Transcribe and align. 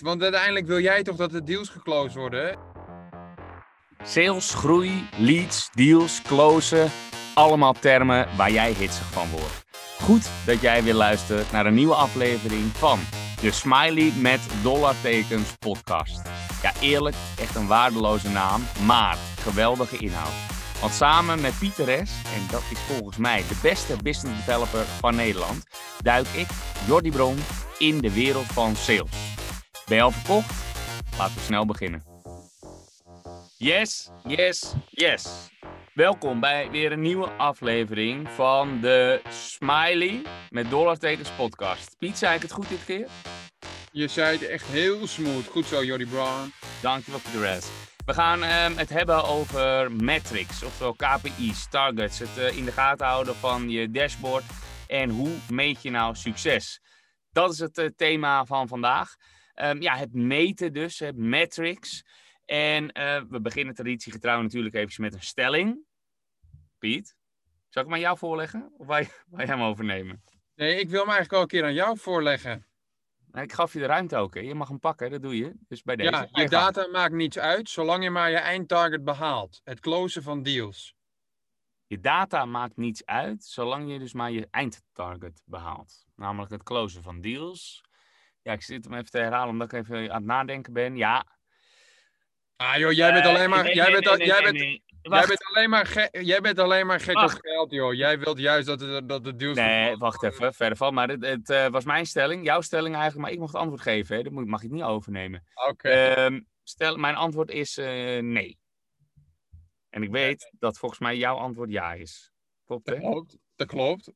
Want 0.00 0.22
uiteindelijk 0.22 0.66
wil 0.66 0.80
jij 0.80 1.02
toch 1.02 1.16
dat 1.16 1.30
de 1.30 1.42
deals 1.42 1.68
geclosed 1.68 2.14
worden? 2.14 2.58
Sales, 4.02 4.54
groei, 4.54 5.08
leads, 5.18 5.70
deals, 5.72 6.22
closen. 6.22 6.90
Allemaal 7.34 7.72
termen 7.72 8.36
waar 8.36 8.50
jij 8.50 8.72
hitsig 8.72 9.12
van 9.12 9.30
wordt. 9.30 9.64
Goed 10.00 10.28
dat 10.46 10.60
jij 10.60 10.82
weer 10.82 10.94
luistert 10.94 11.52
naar 11.52 11.66
een 11.66 11.74
nieuwe 11.74 11.94
aflevering 11.94 12.64
van 12.64 12.98
de 13.40 13.50
Smiley 13.50 14.12
met 14.20 14.40
dollartekens 14.62 15.56
podcast. 15.58 16.22
Ja, 16.62 16.72
eerlijk, 16.80 17.16
echt 17.38 17.54
een 17.54 17.66
waardeloze 17.66 18.28
naam, 18.28 18.62
maar 18.86 19.16
geweldige 19.40 19.96
inhoud. 19.96 20.32
Want 20.80 20.92
samen 20.92 21.40
met 21.40 21.58
Pieter 21.58 22.06
S., 22.06 22.10
en 22.34 22.46
dat 22.50 22.62
is 22.70 22.78
volgens 22.78 23.16
mij 23.16 23.44
de 23.48 23.58
beste 23.62 23.96
business 24.02 24.44
developer 24.44 24.84
van 24.84 25.14
Nederland, 25.14 25.64
duik 26.02 26.26
ik, 26.26 26.46
Jordi 26.86 27.10
Bron, 27.10 27.36
in 27.78 27.98
de 27.98 28.12
wereld 28.12 28.46
van 28.46 28.76
sales. 28.76 29.31
Ben 29.92 30.00
je 30.00 30.06
al 30.06 30.12
verkocht? 30.12 30.64
Laten 31.18 31.34
we 31.34 31.40
snel 31.40 31.66
beginnen. 31.66 32.02
Yes, 33.56 34.10
yes, 34.26 34.74
yes. 34.90 35.50
Welkom 35.94 36.40
bij 36.40 36.70
weer 36.70 36.92
een 36.92 37.00
nieuwe 37.00 37.30
aflevering 37.30 38.28
van 38.28 38.80
de 38.80 39.22
Smiley 39.28 40.22
met 40.50 40.70
dollartekens 40.70 41.30
podcast. 41.30 41.96
Piet, 41.98 42.18
zei 42.18 42.36
ik 42.36 42.42
het 42.42 42.52
goed 42.52 42.68
dit 42.68 42.84
keer? 42.84 43.08
Je 43.90 44.08
zei 44.08 44.38
het 44.38 44.48
echt 44.48 44.66
heel 44.66 45.06
smooth. 45.06 45.46
Goed 45.46 45.66
zo, 45.66 45.84
Jordi 45.84 46.06
Brown. 46.06 46.52
Dankjewel 46.82 47.20
voor 47.20 47.40
de 47.40 47.46
rest. 47.46 47.70
We 48.06 48.14
gaan 48.14 48.42
ehm, 48.42 48.76
het 48.76 48.88
hebben 48.88 49.24
over 49.24 49.92
metrics, 49.92 50.62
oftewel 50.62 50.94
KPI's, 50.94 51.68
targets. 51.68 52.18
Het 52.18 52.38
eh, 52.38 52.56
in 52.56 52.64
de 52.64 52.72
gaten 52.72 53.06
houden 53.06 53.34
van 53.34 53.70
je 53.70 53.90
dashboard 53.90 54.44
en 54.86 55.10
hoe 55.10 55.30
meet 55.50 55.82
je 55.82 55.90
nou 55.90 56.14
succes. 56.14 56.80
Dat 57.32 57.52
is 57.52 57.58
het 57.58 57.78
eh, 57.78 57.86
thema 57.96 58.44
van 58.44 58.68
vandaag. 58.68 59.16
Ehm, 59.54 59.82
ja, 59.82 59.96
het 59.96 60.12
meten 60.12 60.72
dus, 60.72 60.98
het 60.98 61.16
metrics. 61.16 62.04
En 62.44 62.92
eh, 62.92 63.22
we 63.28 63.40
beginnen 63.40 63.74
traditiegetrouw 63.74 64.42
natuurlijk 64.42 64.74
even 64.74 65.02
met 65.02 65.14
een 65.14 65.22
stelling. 65.22 65.84
Piet, 66.78 67.16
zal 67.68 67.82
ik 67.82 67.88
hem 67.88 67.96
aan 67.96 68.00
jou 68.00 68.18
voorleggen? 68.18 68.72
Of 68.76 68.86
wij, 68.86 69.08
wij 69.30 69.46
hem 69.46 69.62
overnemen? 69.62 70.22
Nee, 70.54 70.80
ik 70.80 70.90
wil 70.90 71.00
hem 71.00 71.10
eigenlijk 71.10 71.30
wel 71.30 71.40
een 71.40 71.46
keer 71.46 71.64
aan 71.64 71.74
jou 71.74 71.98
voorleggen. 71.98 72.66
Nou, 73.32 73.44
ik 73.44 73.52
gaf 73.52 73.72
je 73.72 73.78
de 73.78 73.86
ruimte 73.86 74.16
ook. 74.16 74.34
Hè? 74.34 74.40
Je 74.40 74.54
mag 74.54 74.68
hem 74.68 74.78
pakken, 74.78 75.10
dat 75.10 75.22
doe 75.22 75.36
je. 75.36 75.54
Dus 75.68 75.82
bij 75.82 75.96
deze. 75.96 76.10
Ja, 76.10 76.28
je 76.30 76.48
data 76.48 76.86
maakt 76.86 77.14
niets 77.14 77.38
uit, 77.38 77.68
zolang 77.68 78.02
je 78.02 78.10
maar 78.10 78.30
je 78.30 78.36
eindtarget 78.36 79.04
behaalt. 79.04 79.60
Het 79.64 79.80
closen 79.80 80.22
van 80.22 80.42
deals. 80.42 80.94
Je 81.86 82.00
data 82.00 82.44
maakt 82.44 82.76
niets 82.76 83.06
uit, 83.06 83.44
zolang 83.44 83.92
je 83.92 83.98
dus 83.98 84.12
maar 84.12 84.30
je 84.30 84.48
eindtarget 84.50 85.42
behaalt. 85.44 86.04
Namelijk 86.16 86.52
het 86.52 86.62
closen 86.62 87.02
van 87.02 87.20
deals. 87.20 87.84
Ja, 88.42 88.52
ik 88.52 88.62
zit 88.62 88.84
hem 88.84 88.94
even 88.94 89.10
te 89.10 89.18
herhalen 89.18 89.48
omdat 89.48 89.72
ik 89.72 89.78
even 89.78 90.10
aan 90.10 90.16
het 90.16 90.24
nadenken 90.24 90.72
ben. 90.72 90.96
Ja. 90.96 91.26
Ah 92.56 92.76
joh, 92.76 92.92
jij 92.92 93.12
bent 93.12 93.26
alleen 93.26 93.50
maar, 93.50 93.64
Eh, 93.64 93.74
jij 93.74 93.92
bent, 93.92 94.04
jij 94.04 94.42
bent, 94.42 94.58
jij 95.02 95.36
alleen 95.54 95.70
maar, 95.70 96.08
jij 96.10 96.40
bent 96.40 96.58
alleen 96.58 96.86
maar 96.86 97.00
gek 97.00 97.14
Wacht. 97.14 97.34
op 97.34 97.40
geld, 97.40 97.70
joh. 97.70 97.94
Jij 97.94 98.18
wilt 98.18 98.38
juist 98.38 98.66
dat, 98.66 98.80
het, 98.80 99.08
dat 99.08 99.24
de 99.24 99.36
deals... 99.36 99.56
Nee, 99.56 99.96
wacht 99.96 100.22
even, 100.22 100.54
verder 100.54 100.76
van. 100.76 100.94
Maar 100.94 101.08
het, 101.08 101.24
het 101.24 101.50
eh, 101.50 101.66
was 101.68 101.84
mijn 101.84 102.06
stelling, 102.06 102.44
jouw 102.44 102.60
stelling 102.60 102.94
eigenlijk, 102.94 103.22
maar 103.24 103.32
ik 103.32 103.38
mocht 103.38 103.52
het 103.52 103.60
antwoord 103.60 103.82
geven. 103.82 104.16
Hè? 104.16 104.22
Dat 104.22 104.32
moet, 104.32 104.46
mag 104.46 104.62
ik 104.62 104.70
niet 104.70 104.82
overnemen. 104.82 105.44
Oké. 105.68 105.88
Ehm, 105.88 106.40
stel, 106.62 106.96
mijn 106.96 107.14
antwoord 107.14 107.50
is 107.50 107.76
eh, 107.78 108.18
nee. 108.22 108.58
En 109.88 110.02
ik 110.02 110.10
weet 110.10 110.52
dat 110.58 110.78
volgens 110.78 111.00
mij 111.00 111.16
jouw 111.16 111.36
antwoord 111.36 111.70
ja 111.70 111.92
is. 111.92 112.32
Klopt, 112.64 112.86
hè? 112.86 112.94
Dat 112.94 113.02
klopt. 113.02 113.38
Dat 113.56 113.66
klopt. 113.66 114.12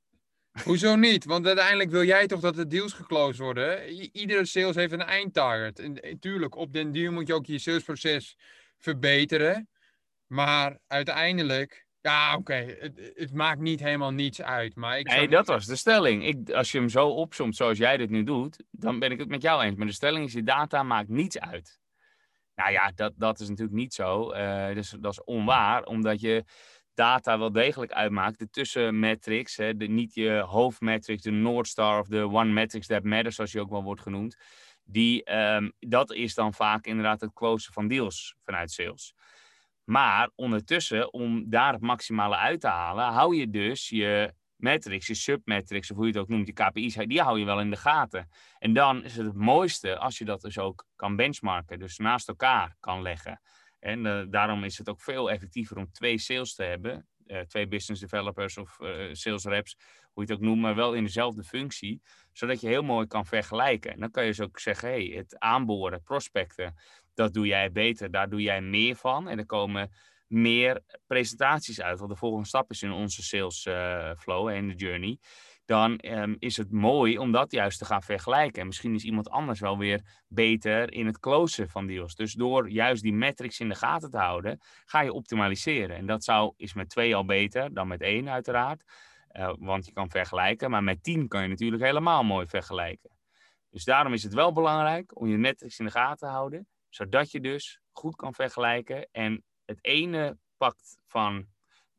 Hoezo 0.64 0.96
niet? 0.96 1.24
Want 1.24 1.46
uiteindelijk 1.46 1.90
wil 1.90 2.04
jij 2.04 2.26
toch 2.26 2.40
dat 2.40 2.54
de 2.54 2.66
deals 2.66 2.92
geclosed 2.92 3.38
worden? 3.38 3.92
I- 3.92 4.10
iedere 4.12 4.44
sales 4.44 4.74
heeft 4.74 4.92
een 4.92 5.02
eindtarget. 5.02 5.78
En 5.78 6.00
eh, 6.00 6.14
tuurlijk, 6.20 6.56
op 6.56 6.72
den 6.72 6.92
duur 6.92 7.12
moet 7.12 7.26
je 7.26 7.34
ook 7.34 7.46
je 7.46 7.58
salesproces 7.58 8.36
verbeteren. 8.78 9.68
Maar 10.26 10.78
uiteindelijk, 10.86 11.86
ja, 12.00 12.36
oké, 12.36 12.76
het, 12.78 13.12
het 13.14 13.32
maakt 13.32 13.60
niet 13.60 13.80
helemaal 13.80 14.12
niets 14.12 14.42
uit. 14.42 14.76
Maar 14.76 14.98
ik 14.98 15.06
Nee, 15.06 15.28
dat 15.28 15.46
was 15.46 15.66
de 15.66 15.76
stelling. 15.76 16.26
Ik, 16.26 16.50
als 16.50 16.72
je 16.72 16.78
hem 16.78 16.88
zo 16.88 17.08
opsomt 17.08 17.56
zoals 17.56 17.78
jij 17.78 17.96
dit 17.96 18.10
nu 18.10 18.22
doet, 18.22 18.64
dan 18.70 18.98
ben 18.98 19.10
ik 19.10 19.18
het 19.18 19.28
met 19.28 19.42
jou 19.42 19.62
eens. 19.62 19.76
Maar 19.76 19.86
de 19.86 19.92
stelling 19.92 20.24
is, 20.24 20.32
je 20.32 20.42
data 20.42 20.82
maakt 20.82 21.08
niets 21.08 21.38
uit. 21.38 21.78
Nou 22.54 22.70
ja, 22.72 22.92
dat, 22.94 23.12
dat 23.16 23.40
is 23.40 23.48
natuurlijk 23.48 23.76
niet 23.76 23.94
zo. 23.94 24.30
Eh, 24.30 24.74
dus, 24.74 24.90
dat 25.00 25.12
is 25.12 25.24
onwaar, 25.24 25.84
omdat 25.84 26.20
je 26.20 26.44
data 26.96 27.38
wel 27.38 27.52
degelijk 27.52 27.92
uitmaakt. 27.92 28.38
De 28.38 28.50
tussenmetrics, 28.50 29.56
hè, 29.56 29.76
de, 29.76 29.86
niet 29.86 30.14
je 30.14 30.30
hoofdmetrics, 30.30 31.22
de 31.22 31.30
North 31.30 31.66
Star 31.66 32.00
of 32.00 32.08
de 32.08 32.22
One 32.22 32.52
Metrics 32.52 32.86
That 32.86 33.02
Matters, 33.02 33.34
zoals 33.34 33.52
je 33.52 33.60
ook 33.60 33.70
wel 33.70 33.82
wordt 33.82 34.00
genoemd. 34.00 34.36
Die, 34.84 35.24
ehm, 35.24 35.70
dat 35.78 36.12
is 36.12 36.34
dan 36.34 36.54
vaak 36.54 36.86
inderdaad 36.86 37.20
het 37.20 37.32
closen 37.32 37.72
van 37.72 37.88
deals 37.88 38.34
vanuit 38.44 38.70
sales. 38.70 39.14
Maar 39.84 40.30
ondertussen, 40.34 41.12
om 41.12 41.50
daar 41.50 41.72
het 41.72 41.82
maximale 41.82 42.36
uit 42.36 42.60
te 42.60 42.68
halen, 42.68 43.04
hou 43.04 43.36
je 43.36 43.50
dus 43.50 43.88
je 43.88 44.34
metrics, 44.56 45.06
je 45.06 45.14
submetrics, 45.14 45.90
of 45.90 45.96
hoe 45.96 46.06
je 46.06 46.12
het 46.12 46.20
ook 46.20 46.28
noemt, 46.28 46.46
je 46.46 46.52
KPI's, 46.52 46.94
die 46.94 47.20
hou 47.20 47.38
je 47.38 47.44
wel 47.44 47.60
in 47.60 47.70
de 47.70 47.76
gaten. 47.76 48.28
En 48.58 48.72
dan 48.72 49.04
is 49.04 49.16
het 49.16 49.26
het 49.26 49.34
mooiste 49.34 49.98
als 49.98 50.18
je 50.18 50.24
dat 50.24 50.40
dus 50.40 50.58
ook 50.58 50.86
kan 50.96 51.16
benchmarken, 51.16 51.78
dus 51.78 51.98
naast 51.98 52.28
elkaar 52.28 52.76
kan 52.80 53.02
leggen. 53.02 53.40
En 53.86 54.06
eh, 54.06 54.22
daarom 54.28 54.64
is 54.64 54.78
het 54.78 54.88
ook 54.88 55.00
veel 55.00 55.30
effectiever 55.30 55.76
om 55.76 55.92
twee 55.92 56.18
sales 56.18 56.54
te 56.54 56.62
hebben, 56.62 57.06
eh, 57.26 57.40
twee 57.40 57.68
business 57.68 58.00
developers 58.00 58.58
of 58.58 58.80
eh, 58.80 59.08
sales 59.12 59.44
reps, 59.44 59.76
hoe 60.12 60.24
je 60.24 60.32
het 60.32 60.40
ook 60.40 60.46
noemt, 60.46 60.60
maar 60.60 60.74
wel 60.74 60.94
in 60.94 61.04
dezelfde 61.04 61.44
functie, 61.44 62.02
zodat 62.32 62.60
je 62.60 62.66
heel 62.66 62.82
mooi 62.82 63.06
kan 63.06 63.26
vergelijken. 63.26 63.92
En 63.92 64.00
dan 64.00 64.10
kan 64.10 64.22
je 64.22 64.28
dus 64.28 64.40
ook 64.40 64.58
zeggen, 64.58 64.88
hey, 64.88 65.04
het 65.04 65.38
aanboren, 65.38 66.02
prospecten, 66.02 66.74
dat 67.14 67.34
doe 67.34 67.46
jij 67.46 67.72
beter, 67.72 68.10
daar 68.10 68.28
doe 68.28 68.42
jij 68.42 68.60
meer 68.60 68.96
van. 68.96 69.28
En 69.28 69.38
er 69.38 69.46
komen 69.46 69.90
meer 70.26 70.80
presentaties 71.06 71.80
uit, 71.80 71.98
wat 72.00 72.08
de 72.08 72.16
volgende 72.16 72.46
stap 72.46 72.70
is 72.70 72.82
in 72.82 72.92
onze 72.92 73.22
sales 73.22 73.68
flow 74.18 74.48
en 74.48 74.68
de 74.68 74.74
journey. 74.74 75.18
Dan 75.66 75.98
ehm, 75.98 76.34
is 76.38 76.56
het 76.56 76.72
mooi 76.72 77.18
om 77.18 77.32
dat 77.32 77.52
juist 77.52 77.78
te 77.78 77.84
gaan 77.84 78.02
vergelijken. 78.02 78.60
En 78.60 78.66
misschien 78.66 78.94
is 78.94 79.04
iemand 79.04 79.30
anders 79.30 79.60
wel 79.60 79.78
weer 79.78 80.00
beter 80.28 80.92
in 80.92 81.06
het 81.06 81.18
closen 81.18 81.68
van 81.68 81.86
deals. 81.86 82.14
Dus 82.14 82.32
door 82.32 82.70
juist 82.70 83.02
die 83.02 83.12
metrics 83.12 83.60
in 83.60 83.68
de 83.68 83.74
gaten 83.74 84.10
te 84.10 84.18
houden, 84.18 84.60
ga 84.84 85.00
je 85.00 85.12
optimaliseren. 85.12 85.96
En 85.96 86.06
dat 86.06 86.24
zou, 86.24 86.52
is 86.56 86.74
met 86.74 86.88
twee 86.88 87.16
al 87.16 87.24
beter 87.24 87.74
dan 87.74 87.88
met 87.88 88.00
één 88.00 88.28
uiteraard. 88.28 88.82
Eh, 89.28 89.52
want 89.58 89.86
je 89.86 89.92
kan 89.92 90.10
vergelijken, 90.10 90.70
maar 90.70 90.84
met 90.84 91.02
tien 91.02 91.28
kan 91.28 91.42
je 91.42 91.48
natuurlijk 91.48 91.82
helemaal 91.82 92.24
mooi 92.24 92.46
vergelijken. 92.46 93.10
Dus 93.70 93.84
daarom 93.84 94.12
is 94.12 94.22
het 94.22 94.34
wel 94.34 94.52
belangrijk 94.52 95.20
om 95.20 95.28
je 95.28 95.38
metrics 95.38 95.78
in 95.78 95.84
de 95.84 95.90
gaten 95.90 96.18
te 96.18 96.26
houden, 96.26 96.68
zodat 96.88 97.30
je 97.30 97.40
dus 97.40 97.80
goed 97.92 98.16
kan 98.16 98.34
vergelijken 98.34 99.08
en 99.12 99.44
het 99.64 99.78
ene 99.80 100.38
pakt 100.56 100.98
van 101.06 101.46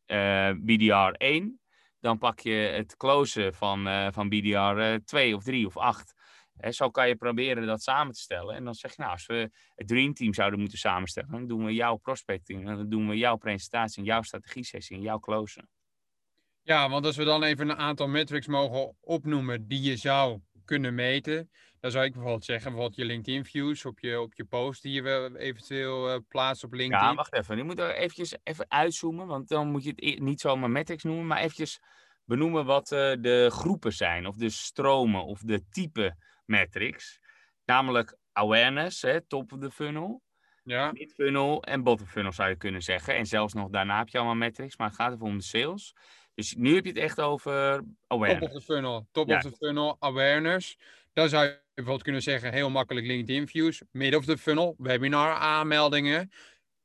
eh, 0.06 0.52
BDR 0.52 1.12
1, 1.18 1.60
dan 2.00 2.18
pak 2.18 2.40
je 2.40 2.52
het 2.52 2.98
closen 2.98 3.54
van, 3.54 3.88
eh, 3.88 4.08
van 4.12 4.30
BDR 4.30 4.80
eh, 4.80 4.96
2 4.96 5.36
of 5.36 5.44
3 5.44 5.66
of 5.66 5.78
8. 5.78 6.14
Hè, 6.58 6.72
zo 6.72 6.90
kan 6.90 7.08
je 7.08 7.16
proberen 7.16 7.66
dat 7.66 7.82
samen 7.82 8.14
te 8.14 8.20
stellen. 8.20 8.56
En 8.56 8.64
dan 8.64 8.74
zeg 8.74 8.96
je, 8.96 9.02
nou, 9.02 9.12
als 9.14 9.26
we 9.26 9.52
het 9.76 9.88
Dream 9.88 10.14
Team 10.14 10.34
zouden 10.34 10.60
moeten 10.60 10.78
samenstellen, 10.78 11.32
dan 11.32 11.48
doen 11.48 11.66
we 11.66 11.74
jouw 11.74 11.96
prospecting, 11.96 12.66
dan 12.66 12.90
doen 12.90 13.08
we 13.08 13.18
jouw 13.18 13.36
presentatie, 13.36 14.04
jouw 14.04 14.22
strategie-sessie 14.22 15.00
jouw 15.00 15.20
closen. 15.20 15.70
Ja, 16.62 16.90
want 16.90 17.06
als 17.06 17.16
we 17.16 17.24
dan 17.24 17.44
even 17.44 17.70
een 17.70 17.78
aantal 17.78 18.08
metrics 18.08 18.48
mogen 18.48 18.96
opnoemen 19.00 19.68
die 19.68 19.82
je 19.82 19.96
zou 19.96 20.40
kunnen 20.66 20.96
meten, 20.96 21.50
dan 21.88 21.96
zou 21.96 22.06
ik 22.06 22.14
bijvoorbeeld 22.14 22.46
zeggen, 22.46 22.72
bijvoorbeeld 22.72 23.00
je 23.00 23.06
LinkedIn 23.06 23.46
views 23.46 23.86
op 23.86 24.00
je, 24.00 24.22
op 24.22 24.34
je 24.36 24.46
post 24.46 24.82
die 24.82 25.02
je 25.02 25.32
eventueel 25.38 26.10
eh, 26.10 26.20
plaatst 26.28 26.64
op 26.64 26.74
LinkedIn. 26.74 27.08
Ja, 27.08 27.14
wacht 27.16 27.34
even. 27.34 27.58
Je 27.58 27.64
moet 27.64 27.80
er 27.80 27.96
eventjes 27.96 28.36
even 28.44 28.66
uitzoomen, 28.70 29.28
want 29.28 29.48
dan 29.48 29.68
moet 29.68 29.84
je 29.84 29.90
het 29.90 30.02
e- 30.02 30.20
niet 30.20 30.42
zomaar 30.42 30.70
metrics 30.70 31.04
noemen, 31.04 31.28
maar 31.28 31.38
eventjes 31.38 31.80
benoemen 32.26 32.66
wat 32.66 32.92
eh, 32.92 33.14
de 33.20 33.48
groepen 33.52 33.94
zijn, 33.94 34.28
of 34.28 34.36
de 34.36 34.50
stromen, 34.50 35.26
of 35.26 35.40
de 35.40 35.70
type 35.70 36.16
metrics. 36.46 37.20
Namelijk 37.66 38.18
awareness, 38.32 39.02
hè, 39.02 39.22
top 39.22 39.52
of 39.52 39.60
the 39.60 39.72
funnel, 39.72 40.24
Ja, 40.64 40.92
mid 40.92 41.14
funnel 41.14 41.64
en 41.64 41.84
bottom 41.84 42.08
funnel 42.08 42.32
zou 42.32 42.50
je 42.50 42.56
kunnen 42.56 42.82
zeggen. 42.82 43.16
En 43.16 43.26
zelfs 43.26 43.54
nog 43.54 43.70
daarna 43.70 43.98
heb 43.98 44.08
je 44.08 44.18
allemaal 44.18 44.36
metrics, 44.36 44.78
maar 44.78 44.88
het 44.88 44.96
gaat 44.96 45.14
even 45.14 45.26
om 45.26 45.38
de 45.38 45.44
sales. 45.44 45.96
Dus 46.38 46.54
nu 46.56 46.76
heb 46.76 46.84
je 46.84 46.90
het 46.92 47.00
echt 47.00 47.20
over 47.22 47.76
top 47.78 47.86
awareness. 48.08 48.48
of 48.48 48.52
the 48.54 48.62
funnel, 48.62 49.08
top 49.12 49.28
Ja. 49.28 49.36
of 49.36 49.42
the 49.42 49.56
funnel, 49.58 49.96
awareness. 50.00 50.78
Dan 51.14 51.30
zou 51.30 51.46
je 51.46 51.62
bijvoorbeeld 51.74 52.04
kunnen 52.04 52.22
zeggen, 52.22 52.54
heel 52.54 52.70
makkelijk 52.70 53.06
LinkedIn 53.06 53.48
views, 53.48 53.82
mid 53.92 54.16
of 54.16 54.26
the 54.26 54.38
funnel, 54.38 54.76
webinar 54.78 55.34
aanmeldingen, 55.34 56.32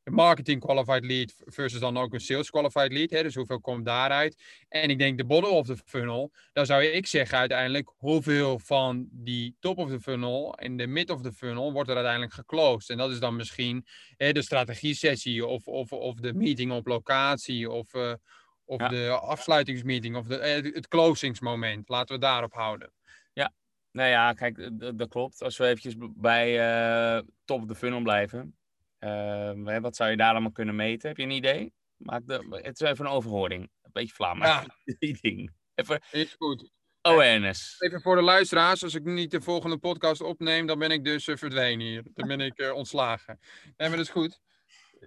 marketing 0.05 0.61
qualified 0.61 1.05
lead 1.05 1.35
versus 1.45 1.81
dan 1.81 1.97
ook 1.97 2.13
een 2.15 2.21
sales 2.21 2.51
qualified 2.51 2.93
lead. 2.93 3.11
Hè, 3.11 3.23
dus 3.23 3.35
hoeveel 3.35 3.61
komt 3.61 3.85
daaruit? 3.85 4.43
En 4.69 4.91
ik 4.91 4.99
denk 4.99 5.19
de 5.19 5.25
bottom 5.25 5.51
of 5.51 5.67
the 5.67 5.77
funnel, 5.77 6.31
dan 6.53 6.67
zou 6.67 6.85
ik 6.85 7.07
zeggen 7.07 7.39
uiteindelijk 7.39 7.93
hoeveel 7.97 8.59
van 8.59 9.09
die 9.11 9.57
top 9.61 9.79
of 9.79 9.91
the 9.91 10.01
funnel 10.01 10.55
en 10.55 10.77
de 10.77 10.87
mid 10.87 11.11
of 11.11 11.23
the 11.23 11.33
funnel 11.33 11.73
wordt 11.73 11.89
er 11.89 11.95
uiteindelijk 11.95 12.33
geclosed. 12.35 12.91
En 12.91 12.97
dat 12.97 13.11
is 13.11 13.19
dan 13.21 13.37
misschien 13.37 13.87
hè, 14.17 14.33
de 14.33 14.43
strategie 14.43 14.95
sessie 14.95 15.47
of, 15.47 15.67
of, 15.67 15.93
of 15.93 16.15
de 16.15 16.35
meeting 16.35 16.73
op 16.73 16.87
locatie 16.87 17.71
of, 17.71 17.95
eh, 17.95 18.13
of 18.65 18.81
Ja. 18.81 18.89
de 18.89 19.09
afsluitingsmeeting 19.11 20.17
of 20.17 20.27
de, 20.27 20.39
eh, 20.39 20.75
het 20.75 20.89
closingsmoment. 20.89 21.89
Laten 21.89 22.15
we 22.15 22.21
daarop 22.21 22.53
houden. 22.53 22.93
Ja. 23.33 23.53
Nou 23.93 24.09
ja, 24.09 24.33
kijk, 24.33 24.71
dat 24.99 25.09
klopt. 25.09 25.43
Als 25.43 25.57
we 25.57 25.65
eventjes 25.67 25.95
bij 25.99 26.61
eh, 27.17 27.23
top 27.45 27.61
of 27.63 27.67
the 27.69 27.75
funnel 27.75 28.03
blijven. 28.03 28.57
eh, 28.99 29.53
hè, 29.65 29.81
wat 29.81 29.97
zou 29.97 30.11
je 30.11 30.17
daar 30.17 30.31
allemaal 30.31 30.53
kunnen 30.53 30.77
meten? 30.77 31.09
Heb 31.09 31.17
je 31.19 31.23
een 31.25 31.31
idee? 31.31 31.73
Maak 31.97 32.27
de, 32.27 32.61
het 32.63 32.81
is 32.81 32.89
even 32.89 33.05
een 33.07 33.11
overhoring. 33.13 33.63
Een 33.83 33.91
beetje 33.93 34.15
vlaam, 34.15 34.39
maar 34.39 34.49
Ja. 34.49 34.67
die 34.99 35.19
ding. 35.21 35.51
Even 35.75 36.01
Is 36.11 36.35
goed. 36.39 36.71
awareness. 37.01 37.81
Even 37.81 38.01
voor 38.01 38.17
de 38.17 38.23
luisteraars, 38.23 38.83
als 38.83 38.95
ik 38.95 39.05
niet 39.05 39.31
de 39.31 39.41
volgende 39.41 39.79
podcast 39.79 40.21
opneem, 40.21 40.67
dan 40.67 40.79
ben 40.79 40.91
ik 40.91 41.05
dus 41.05 41.29
eh, 41.29 41.37
verdwenen 41.37 41.87
hier. 41.87 42.03
Dan 42.15 42.29
ben 42.29 42.41
ik 42.41 42.73
ontslagen. 42.75 43.39
Nee, 43.77 43.89
maar 43.89 43.97
dat 43.97 44.07
is 44.07 44.13
goed. 44.13 44.41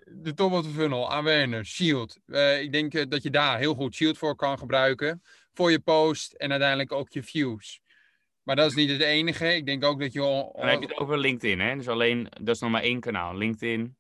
De 0.04 0.34
top 0.34 0.52
of 0.52 0.64
the 0.64 0.70
funnel, 0.70 1.12
awareness, 1.12 1.74
shield. 1.74 2.20
Eh, 2.26 2.62
ik 2.62 2.72
denk 2.72 2.94
eh, 2.94 3.06
dat 3.10 3.24
je 3.24 3.30
daar 3.30 3.58
heel 3.58 3.74
goed 3.74 3.96
shield 3.96 4.18
voor 4.18 4.36
kan 4.36 4.58
gebruiken. 4.58 5.24
Voor 5.54 5.72
je 5.72 5.80
post 5.80 6.34
en 6.34 6.50
uiteindelijk 6.52 6.92
ook 6.92 7.10
je 7.12 7.24
views. 7.24 7.80
Maar 8.44 8.56
dat 8.56 8.70
is 8.70 8.76
niet 8.76 8.90
het 8.90 9.02
enige. 9.02 9.56
Ik 9.56 9.66
denk 9.66 9.84
ook 9.84 10.00
dat 10.00 10.14
je... 10.14 10.22
al- 10.22 10.54
Dan 10.60 10.68
heb 10.68 10.82
je 10.82 10.88
het 10.88 10.98
over 10.98 11.18
LinkedIn, 11.18 11.60
hè? 11.60 11.76
Dus 11.76 11.88
alleen, 11.88 12.28
dat 12.42 12.56
is 12.56 12.62
nog 12.62 12.72
maar 12.72 12.82
één 12.82 13.00
kanaal, 13.00 13.36
LinkedIn. 13.38 13.98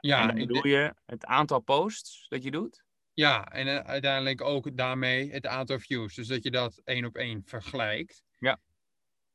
ja, 0.00 0.20
en 0.20 0.26
dan 0.26 0.36
bedoel 0.36 0.62
denk- 0.62 0.74
je 0.74 0.94
het 1.06 1.24
aantal 1.24 1.60
posts 1.60 2.26
dat 2.28 2.42
je 2.42 2.50
doet? 2.50 2.84
ja, 3.14 3.48
en 3.52 3.66
eh, 3.68 3.76
uiteindelijk 3.78 4.40
ook 4.40 4.76
daarmee 4.76 5.30
het 5.30 5.46
aantal 5.46 5.78
views. 5.78 6.14
Dus 6.14 6.26
dat 6.26 6.42
je 6.42 6.50
dat 6.50 6.80
één 6.84 7.04
op 7.04 7.16
één 7.16 7.42
vergelijkt. 7.44 8.22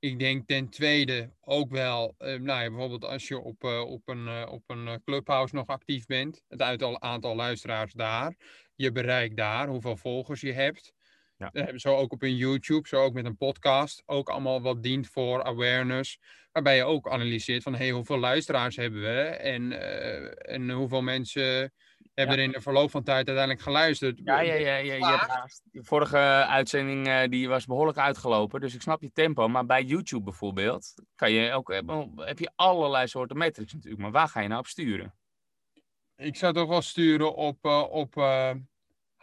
Ik 0.04 0.20
denk 0.20 0.48
ten 0.48 0.70
tweede 0.70 1.30
ook 1.42 1.72
wel, 1.72 2.16
eh, 2.18 2.28
nou 2.28 2.64
ja, 2.64 2.70
bijvoorbeeld 2.70 3.06
als 3.06 3.28
je 3.28 3.40
op, 3.40 3.64
eh, 3.64 3.80
op 3.80 4.02
een, 4.06 4.28
eh, 4.28 4.52
op 4.52 4.64
een 4.68 5.02
clubhouse 5.04 5.56
nog 5.56 5.68
actief 5.68 6.06
bent, 6.06 6.42
het 6.48 6.62
aantal, 6.62 7.02
aantal 7.02 7.36
luisteraars 7.36 7.94
daar, 7.94 8.36
je 8.76 8.92
bereik 8.92 9.38
daar, 9.38 9.68
hoeveel 9.68 9.98
volgers 9.98 10.42
je 10.42 10.52
hebt. 10.52 10.94
Ja. 11.38 11.78
Zo 11.78 11.96
ook 11.96 12.12
op 12.12 12.22
een 12.22 12.36
YouTube, 12.36 12.88
zo 12.88 13.04
ook 13.04 13.14
met 13.14 13.26
een 13.26 13.38
podcast, 13.38 14.04
ook 14.06 14.30
allemaal 14.30 14.62
wat 14.62 14.84
dient 14.84 15.08
voor 15.08 15.44
awareness, 15.44 16.20
waarbij 16.52 16.76
je 16.76 16.84
ook 16.84 17.10
analyseert 17.10 17.64
van 17.64 17.76
hey, 17.76 17.90
hoeveel 17.90 18.20
luisteraars 18.20 18.76
hebben 18.76 19.02
we 19.02 19.22
en, 19.24 19.72
en 20.46 20.70
hoeveel 20.70 21.02
mensen 21.02 21.74
hebben 22.14 22.38
er 22.38 22.44
in 22.44 22.52
de 22.52 22.62
verloop 22.62 22.92
van 22.92 23.04
tijd 23.04 23.28
uiteindelijk 23.28 23.62
geluisterd. 23.62 24.22
Ja, 24.24 24.40
ja, 24.40 24.54
ja. 24.54 24.76
ja, 24.76 24.94
je 24.94 25.06
hebt 25.06 25.28
haast. 25.28 25.62
De 25.72 25.84
vorige 25.84 26.18
uitzending 26.48 27.08
eh, 27.08 27.30
die 27.30 27.48
was 27.50 27.66
behoorlijk 27.66 27.98
uitgelopen, 27.98 28.62
dus 28.62 28.74
ik 28.74 28.82
snap 28.82 29.02
je 29.02 29.12
tempo. 29.14 29.48
Maar 29.48 29.66
bij 29.66 29.84
YouTube 29.84 30.24
bijvoorbeeld 30.24 30.94
kan 31.16 31.32
je 31.32 31.52
ook, 31.52 31.74
heb, 31.74 32.08
heb 32.16 32.40
je 32.40 32.52
allerlei 32.56 33.08
soorten 33.08 33.38
metrics 33.38 33.74
natuurlijk. 33.74 34.02
Maar 34.02 34.12
waar 34.12 34.28
ga 34.28 34.42
je 34.42 34.48
nou 34.48 34.60
op 34.60 34.68
sturen? 34.68 35.14
Ik 36.16 36.36
zou 36.36 36.54
toch 36.54 36.68
wel 36.68 36.82
sturen 36.82 37.36
op, 37.36 37.58
eh, 37.66 37.84
op 37.90 38.18
eh, 38.18 38.52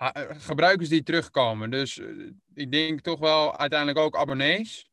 eh, 0.01 0.23
gebruikers 0.31 0.89
die 0.89 1.03
terugkomen. 1.03 1.71
Dus 1.71 1.99
eh, 1.99 2.07
ik 2.55 2.73
denk 2.73 3.01
toch 3.01 3.19
wel 3.19 3.59
uiteindelijk 3.59 3.99
ook 3.99 4.17
abonnees. 4.17 4.91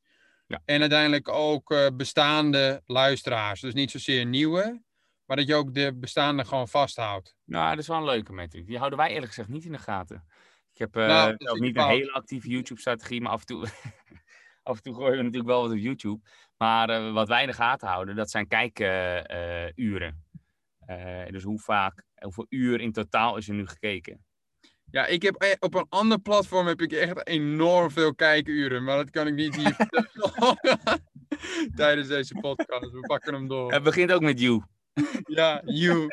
Ja. 0.47 0.61
En 0.65 0.81
uiteindelijk 0.81 1.29
ook 1.29 1.71
eh, 1.71 1.88
bestaande 1.93 2.81
luisteraars. 2.85 3.61
Dus 3.61 3.73
niet 3.73 3.91
zozeer 3.91 4.25
nieuwe, 4.25 4.81
maar 5.27 5.38
dat 5.38 5.47
je 5.47 5.56
ook 5.56 5.74
de 5.74 5.95
bestaande 5.95 6.45
gewoon 6.45 6.68
vasthoudt. 6.68 7.35
Nou, 7.45 7.69
dat 7.69 7.79
is 7.79 7.88
wel 7.88 7.97
een 7.97 8.03
leuke 8.03 8.33
metric. 8.33 8.68
Die 8.68 8.77
houden 8.77 9.00
wij 9.00 9.09
eerlijk 9.09 9.27
gezegd 9.27 9.50
niet 9.50 9.65
in 9.65 9.71
de 9.71 9.77
gaten. 9.77 10.25
Ik 10.74 10.77
heb 10.77 10.95
eh 10.95 11.07
Nou, 11.07 11.31
dat 11.31 11.41
zelf 11.41 11.57
vind 11.57 11.69
ik 11.69 11.75
niet 11.75 11.83
een 11.83 11.89
hele 11.89 12.13
actieve 12.13 12.47
YouTube-strategie, 12.47 13.21
maar 13.21 13.31
af 13.31 13.39
en 13.39 13.45
toe, 13.45 13.68
af 14.63 14.75
en 14.75 14.81
toe 14.81 14.95
gooien 14.95 15.18
we 15.18 15.24
natuurlijk 15.24 15.50
wel 15.50 15.62
wat 15.62 15.71
op 15.71 15.77
YouTube. 15.77 16.29
Maar 16.57 16.89
eh, 16.89 17.13
wat 17.13 17.27
wij 17.27 17.41
in 17.41 17.47
de 17.47 17.53
gaten 17.53 17.88
houden, 17.88 18.15
dat 18.15 18.29
zijn 18.29 18.47
kijkuren. 18.47 20.25
dus 21.27 21.44
hoe 21.44 21.59
vaak, 21.59 22.03
hoeveel 22.15 22.45
uur 22.50 22.81
in 22.81 22.91
totaal 22.91 23.38
is 23.38 23.47
er 23.47 23.53
nu 23.53 23.68
gekeken? 23.68 24.25
Ja, 24.91 25.06
ik 25.06 25.21
heb 25.21 25.35
eh, 25.35 25.51
op 25.59 25.74
een 25.74 25.85
ander 25.89 26.19
platform 26.19 26.68
heb 26.68 26.81
ik 26.81 26.91
echt 26.91 27.27
enorm 27.27 27.91
veel 27.91 28.15
kijkuren. 28.15 28.83
Maar 28.83 28.97
dat 28.97 29.09
kan 29.09 29.27
ik 29.27 29.33
niet 29.33 29.56
hier. 29.56 29.75
Tijdens 31.75 32.07
deze 32.07 32.33
podcast. 32.33 32.91
We 32.91 33.00
pakken 33.00 33.33
hem 33.33 33.47
door. 33.47 33.74
Het 33.74 33.83
begint 33.83 34.12
ook 34.12 34.21
met 34.21 34.39
you. 34.39 34.63
Ja, 35.25 35.61
you. 35.65 36.07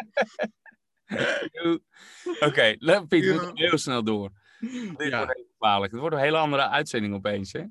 You. 1.52 1.80
Oké, 2.48 2.76
Piet, 3.08 3.24
we 3.24 3.32
moeten 3.32 3.56
heel 3.56 3.78
snel 3.78 4.04
door. 4.04 4.30
Dit 4.60 5.08
Ja. 5.08 5.16
wordt 5.18 5.34
heel 5.34 5.46
gevaarlijk. 5.58 5.92
Het 5.92 6.00
wordt 6.00 6.16
een 6.16 6.22
hele 6.22 6.36
andere 6.36 6.68
uitzending 6.68 7.14
opeens, 7.14 7.52
hè? 7.52 7.64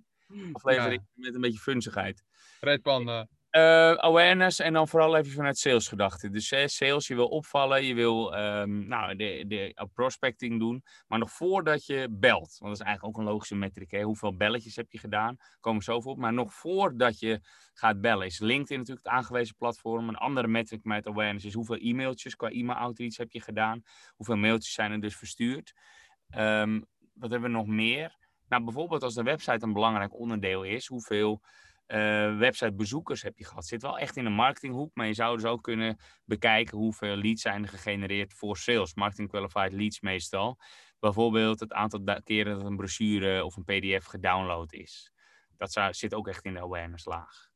Aflevering 0.51 1.01
met 1.13 1.35
een 1.35 1.41
beetje 1.41 1.59
funzigheid. 1.59 2.23
Red 2.59 2.81
Panda. 2.81 3.27
Eh, 3.53 3.93
awareness 3.93 4.59
en 4.59 4.73
dan 4.73 4.87
vooral 4.87 5.15
even 5.17 5.31
vanuit 5.31 5.57
sales 5.57 5.87
gedachten. 5.87 6.31
Dus 6.31 6.51
eh, 6.51 6.67
sales, 6.67 7.07
je 7.07 7.15
wil 7.15 7.27
opvallen, 7.27 7.85
je 7.85 7.93
wil 7.93 8.35
ehm, 8.35 8.87
nou, 8.87 9.15
de, 9.15 9.43
de 9.47 9.71
uh, 9.75 9.83
prospecting 9.93 10.59
doen. 10.59 10.83
Maar 11.07 11.19
nog 11.19 11.31
voordat 11.31 11.85
je 11.85 12.07
belt, 12.11 12.57
want 12.59 12.59
dat 12.59 12.71
is 12.71 12.79
eigenlijk 12.79 13.17
ook 13.17 13.23
een 13.23 13.31
logische 13.31 13.55
metric. 13.55 13.91
Hè? 13.91 14.01
Hoeveel 14.01 14.35
belletjes 14.37 14.75
heb 14.75 14.91
je 14.91 14.99
gedaan? 14.99 15.37
Komen 15.59 15.83
zoveel 15.83 16.11
op. 16.11 16.17
Maar 16.17 16.33
nog 16.33 16.53
voordat 16.53 17.19
je 17.19 17.39
gaat 17.73 18.01
bellen, 18.01 18.25
is 18.25 18.39
LinkedIn 18.39 18.77
natuurlijk 18.77 19.05
het 19.05 19.15
aangewezen 19.15 19.55
platform. 19.55 20.09
Een 20.09 20.15
andere 20.15 20.47
metric 20.47 20.83
met 20.83 21.07
awareness 21.07 21.45
is 21.45 21.53
hoeveel 21.53 21.77
e-mailtjes 21.77 22.35
qua 22.35 22.49
e-mail 22.49 22.77
outreach 22.77 23.17
heb 23.17 23.31
je 23.31 23.41
gedaan? 23.41 23.81
Hoeveel 24.15 24.37
mailtjes 24.37 24.73
zijn 24.73 24.91
er 24.91 25.01
dus 25.01 25.15
verstuurd? 25.15 25.73
Ehm, 26.29 26.81
wat 27.13 27.31
hebben 27.31 27.51
we 27.51 27.57
nog 27.57 27.67
meer? 27.67 28.17
Nou, 28.47 28.63
bijvoorbeeld 28.63 29.03
als 29.03 29.13
de 29.13 29.23
website 29.23 29.65
een 29.65 29.73
belangrijk 29.73 30.19
onderdeel 30.19 30.63
is, 30.63 30.87
hoeveel 30.87 31.41
uh, 31.93 32.37
websitebezoekers 32.37 33.21
heb 33.21 33.37
je 33.37 33.45
gehad. 33.45 33.65
Zit 33.65 33.81
wel 33.81 33.97
echt 33.97 34.17
in 34.17 34.23
de 34.23 34.29
marketinghoek, 34.29 34.91
maar 34.93 35.07
je 35.07 35.13
zou 35.13 35.35
dus 35.35 35.45
ook 35.45 35.63
kunnen 35.63 35.97
bekijken 36.25 36.77
hoeveel 36.77 37.15
leads 37.15 37.41
zijn 37.41 37.63
er 37.63 37.69
gegenereerd 37.69 38.33
voor 38.33 38.57
sales. 38.57 38.93
Marketing 38.93 39.29
qualified 39.29 39.71
leads 39.71 39.99
meestal. 40.01 40.59
Bijvoorbeeld 40.99 41.59
het 41.59 41.73
aantal 41.73 42.21
keren 42.23 42.57
dat 42.57 42.65
een 42.65 42.75
brochure 42.75 43.45
of 43.45 43.55
een 43.55 43.63
pdf 43.63 44.05
gedownload 44.05 44.73
is. 44.73 45.11
Dat 45.57 45.71
zou, 45.71 45.93
zit 45.93 46.13
ook 46.13 46.27
echt 46.27 46.45
in 46.45 46.53
de 46.53 46.61
awareness 46.61 47.05
laag. 47.05 47.52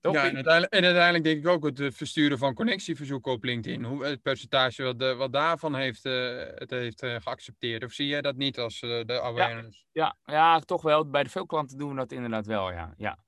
Toch? 0.00 0.14
Ja, 0.14 0.28
en 0.28 0.34
uiteindelijk, 0.34 0.72
en 0.72 0.84
uiteindelijk, 0.84 1.24
denk 1.24 1.38
ik 1.38 1.48
ook 1.48 1.64
het 1.64 1.94
versturen 1.94 2.38
van 2.38 2.54
connectieverzoeken 2.54 3.32
op 3.32 3.44
LinkedIn. 3.44 3.84
Hoe, 3.84 4.04
het 4.04 4.22
percentage 4.22 4.82
wat, 4.82 4.98
de, 4.98 5.14
wat 5.14 5.32
daarvan 5.32 5.74
heeft, 5.74 6.04
uh, 6.04 6.42
het 6.54 6.70
heeft 6.70 7.02
uh, 7.02 7.16
geaccepteerd. 7.20 7.84
Of 7.84 7.92
zie 7.92 8.06
jij 8.06 8.20
dat 8.20 8.36
niet 8.36 8.58
als 8.58 8.82
uh, 8.82 9.04
de 9.04 9.20
awareness? 9.20 9.86
Ja, 9.92 10.16
ja, 10.24 10.34
ja, 10.34 10.60
toch 10.60 10.82
wel. 10.82 11.10
Bij 11.10 11.22
de 11.22 11.28
veel 11.28 11.46
klanten 11.46 11.78
doen 11.78 11.90
we 11.90 11.96
dat 11.96 12.12
inderdaad 12.12 12.46
wel, 12.46 12.70
ja. 12.70 12.94
ja. 12.96 13.18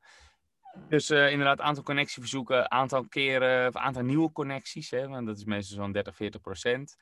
Dus 0.89 1.11
inderdaad, 1.11 1.61
aantal 1.61 1.83
connectieverzoeken, 1.83 2.71
aantal 2.71 3.09
keren, 3.09 3.69
of 3.69 3.77
aantal 3.77 4.03
nieuwe 4.03 4.33
connecties, 4.33 4.91
hè, 4.91 5.09
want 5.09 5.27
dat 5.27 5.37
is 5.37 5.45
meestal 5.45 5.77
zo'n 5.77 5.93
30, 5.93 6.17
40 6.17 6.41
procent. 6.41 6.97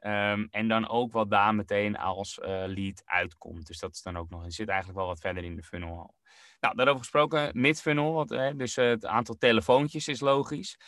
Um, 0.00 0.48
en 0.50 0.68
dan 0.68 0.88
ook 0.88 1.12
wat 1.12 1.30
daar 1.30 1.54
meteen 1.54 1.96
als 1.96 2.38
lead 2.66 3.02
uitkomt. 3.04 3.66
Dus 3.66 3.78
dat 3.78 3.92
is 3.92 4.02
dan 4.02 4.16
ook 4.16 4.30
nog, 4.30 4.44
er 4.44 4.52
zit 4.52 4.68
eigenlijk 4.68 4.98
wel 4.98 5.08
wat 5.08 5.20
verder 5.20 5.44
in 5.44 5.56
de 5.56 5.62
funnel 5.62 5.98
al. 5.98 6.14
Nou, 6.62 6.74
daarover 6.74 7.00
gesproken, 7.00 7.50
mid-funnel, 7.60 8.26
dus 8.56 8.76
uh, 8.76 8.88
het 8.88 9.06
aantal 9.06 9.34
telefoontjes 9.34 10.08
is 10.08 10.20
logisch. 10.20 10.78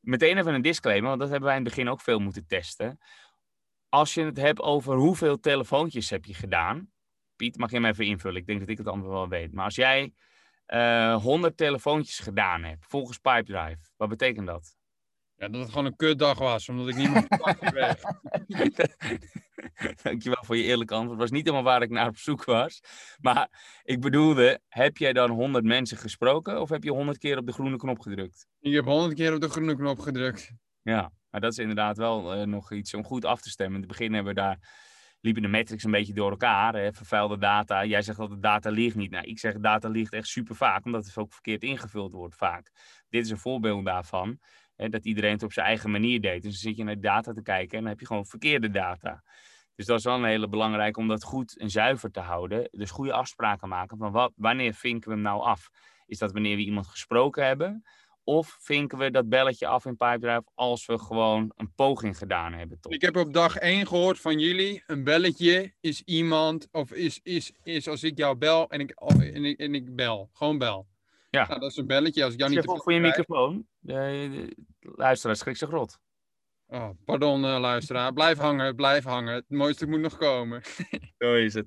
Meteen 0.00 0.38
even 0.38 0.54
een 0.54 0.62
disclaimer, 0.62 1.08
want 1.08 1.20
dat 1.20 1.28
hebben 1.28 1.48
wij 1.48 1.56
in 1.56 1.64
het 1.64 1.74
begin 1.74 1.90
ook 1.90 2.00
veel 2.00 2.18
moeten 2.18 2.46
testen. 2.46 2.98
Als 3.88 4.14
je 4.14 4.24
het 4.24 4.36
hebt 4.36 4.60
over 4.60 4.96
hoeveel 4.96 5.40
telefoontjes 5.40 6.10
heb 6.10 6.24
je 6.24 6.34
gedaan, 6.34 6.90
Piet, 7.36 7.58
mag 7.58 7.70
je 7.70 7.76
hem 7.76 7.84
even 7.84 8.04
invullen? 8.04 8.40
Ik 8.40 8.46
denk 8.46 8.60
dat 8.60 8.68
ik 8.68 8.78
het 8.78 8.86
antwoord 8.86 9.12
wel 9.12 9.28
weet. 9.28 9.52
Maar 9.52 9.64
als 9.64 9.74
jij 9.74 10.12
uh, 10.66 11.22
100 11.22 11.56
telefoontjes 11.56 12.18
gedaan 12.18 12.64
hebt, 12.64 12.86
volgens 12.86 13.18
Pipedrive, 13.18 13.90
wat 13.96 14.08
betekent 14.08 14.46
dat? 14.46 14.76
Ja, 15.40 15.48
dat 15.48 15.60
het 15.60 15.70
gewoon 15.70 15.86
een 15.86 15.96
kutdag 15.96 16.38
was, 16.38 16.68
omdat 16.68 16.88
ik 16.88 16.96
niet 16.96 17.10
meer 17.12 17.26
kreeg. 17.28 18.00
Dankjewel 20.02 20.44
voor 20.44 20.56
je 20.56 20.62
eerlijke 20.62 20.94
antwoord. 20.94 21.20
Het 21.20 21.28
was 21.28 21.38
niet 21.38 21.46
helemaal 21.46 21.72
waar 21.72 21.82
ik 21.82 21.90
naar 21.90 22.08
op 22.08 22.16
zoek 22.16 22.44
was. 22.44 22.80
Maar 23.20 23.80
ik 23.82 24.00
bedoelde, 24.00 24.60
heb 24.68 24.96
jij 24.96 25.12
dan 25.12 25.30
100 25.30 25.64
mensen 25.64 25.96
gesproken 25.96 26.60
of 26.60 26.68
heb 26.68 26.82
je 26.84 26.90
100 26.90 27.18
keer 27.18 27.38
op 27.38 27.46
de 27.46 27.52
groene 27.52 27.76
knop 27.76 27.98
gedrukt? 27.98 28.46
Ik 28.60 28.72
heb 28.72 28.84
100 28.84 29.14
keer 29.14 29.34
op 29.34 29.40
de 29.40 29.48
groene 29.48 29.76
knop 29.76 29.98
gedrukt. 29.98 30.52
Ja, 30.82 31.12
maar 31.30 31.40
dat 31.40 31.52
is 31.52 31.58
inderdaad 31.58 31.96
wel 31.96 32.36
uh, 32.36 32.46
nog 32.46 32.72
iets 32.72 32.94
om 32.94 33.04
goed 33.04 33.24
af 33.24 33.40
te 33.40 33.50
stemmen. 33.50 33.74
In 33.74 33.80
het 33.80 33.90
begin 33.90 34.14
hebben 34.14 34.34
we 34.34 34.40
daar 34.40 34.58
liepen 35.20 35.42
de 35.42 35.48
metrics 35.48 35.84
een 35.84 35.90
beetje 35.90 36.14
door 36.14 36.30
elkaar. 36.30 36.74
Hè? 36.74 36.92
Vervuilde 36.92 37.38
data. 37.38 37.84
Jij 37.84 38.02
zegt 38.02 38.18
dat 38.18 38.30
de 38.30 38.38
data 38.38 38.70
ligt 38.70 38.96
niet. 38.96 39.10
Nou, 39.10 39.24
ik 39.24 39.38
zeg 39.38 39.58
data 39.58 39.88
ligt 39.88 40.12
echt 40.12 40.28
super 40.28 40.54
vaak, 40.56 40.84
omdat 40.84 41.06
het 41.06 41.16
ook 41.16 41.32
verkeerd 41.32 41.62
ingevuld 41.62 42.12
wordt 42.12 42.36
vaak. 42.36 42.70
Dit 43.08 43.24
is 43.24 43.30
een 43.30 43.38
voorbeeld 43.38 43.84
daarvan. 43.84 44.38
Dat 44.88 45.04
iedereen 45.04 45.32
het 45.32 45.42
op 45.42 45.52
zijn 45.52 45.66
eigen 45.66 45.90
manier 45.90 46.20
deed. 46.20 46.42
Dus 46.42 46.52
dan 46.52 46.60
zit 46.60 46.76
je 46.76 46.84
naar 46.84 47.00
data 47.00 47.32
te 47.32 47.42
kijken 47.42 47.76
en 47.76 47.80
dan 47.82 47.90
heb 47.90 48.00
je 48.00 48.06
gewoon 48.06 48.26
verkeerde 48.26 48.70
data. 48.70 49.22
Dus 49.74 49.86
dat 49.86 49.98
is 49.98 50.04
wel 50.04 50.14
een 50.14 50.24
hele 50.24 50.48
belangrijke 50.48 50.98
om 50.98 51.08
dat 51.08 51.22
goed 51.22 51.58
en 51.58 51.70
zuiver 51.70 52.10
te 52.10 52.20
houden. 52.20 52.68
Dus 52.70 52.90
goede 52.90 53.12
afspraken 53.12 53.68
maken 53.68 53.96
van 53.96 54.12
wat, 54.12 54.32
wanneer 54.36 54.74
vinken 54.74 55.08
we 55.08 55.14
hem 55.14 55.24
nou 55.24 55.42
af? 55.42 55.70
Is 56.06 56.18
dat 56.18 56.32
wanneer 56.32 56.56
we 56.56 56.62
iemand 56.62 56.86
gesproken 56.86 57.46
hebben? 57.46 57.84
Of 58.24 58.58
vinken 58.60 58.98
we 58.98 59.10
dat 59.10 59.28
belletje 59.28 59.66
af 59.66 59.84
in 59.84 59.96
Pipedrive 59.96 60.44
als 60.54 60.86
we 60.86 60.98
gewoon 60.98 61.52
een 61.56 61.72
poging 61.74 62.18
gedaan 62.18 62.52
hebben? 62.52 62.80
Tot? 62.80 62.92
Ik 62.92 63.00
heb 63.00 63.16
op 63.16 63.32
dag 63.32 63.56
1 63.56 63.86
gehoord 63.86 64.20
van 64.20 64.38
jullie, 64.38 64.82
een 64.86 65.04
belletje 65.04 65.72
is 65.80 66.02
iemand, 66.04 66.68
of 66.70 66.92
is, 66.92 67.20
is, 67.22 67.52
is 67.62 67.88
als 67.88 68.02
ik 68.02 68.18
jou 68.18 68.36
bel 68.36 68.70
en 68.70 68.80
ik, 68.80 68.90
en 68.90 69.44
ik, 69.44 69.58
en 69.58 69.74
ik 69.74 69.96
bel. 69.96 70.30
Gewoon 70.32 70.58
bel. 70.58 70.86
Ja. 71.30 71.46
Nou, 71.48 71.60
dat 71.60 71.70
is 71.70 71.76
een 71.76 71.86
belletje. 71.86 72.24
Als 72.24 72.32
ik 72.32 72.38
jou 72.38 72.50
niet 72.50 72.60
te 72.60 72.66
voor 72.66 72.92
je 72.92 72.98
krijg... 72.98 73.16
microfoon. 73.16 73.66
De, 73.78 73.94
de 74.78 74.92
luisteraar 74.96 75.36
schrik 75.36 75.56
zich 75.56 75.70
rot. 75.70 75.98
Oh, 76.66 76.88
pardon 77.04 77.44
uh, 77.44 77.58
luisteraar. 77.60 78.12
Blijf 78.12 78.38
hangen, 78.38 78.74
blijf 78.76 79.04
hangen. 79.04 79.34
Het 79.34 79.44
mooiste 79.48 79.86
moet 79.86 80.00
nog 80.00 80.16
komen. 80.16 80.62
Zo 81.18 81.34
is 81.34 81.54
het. 81.54 81.66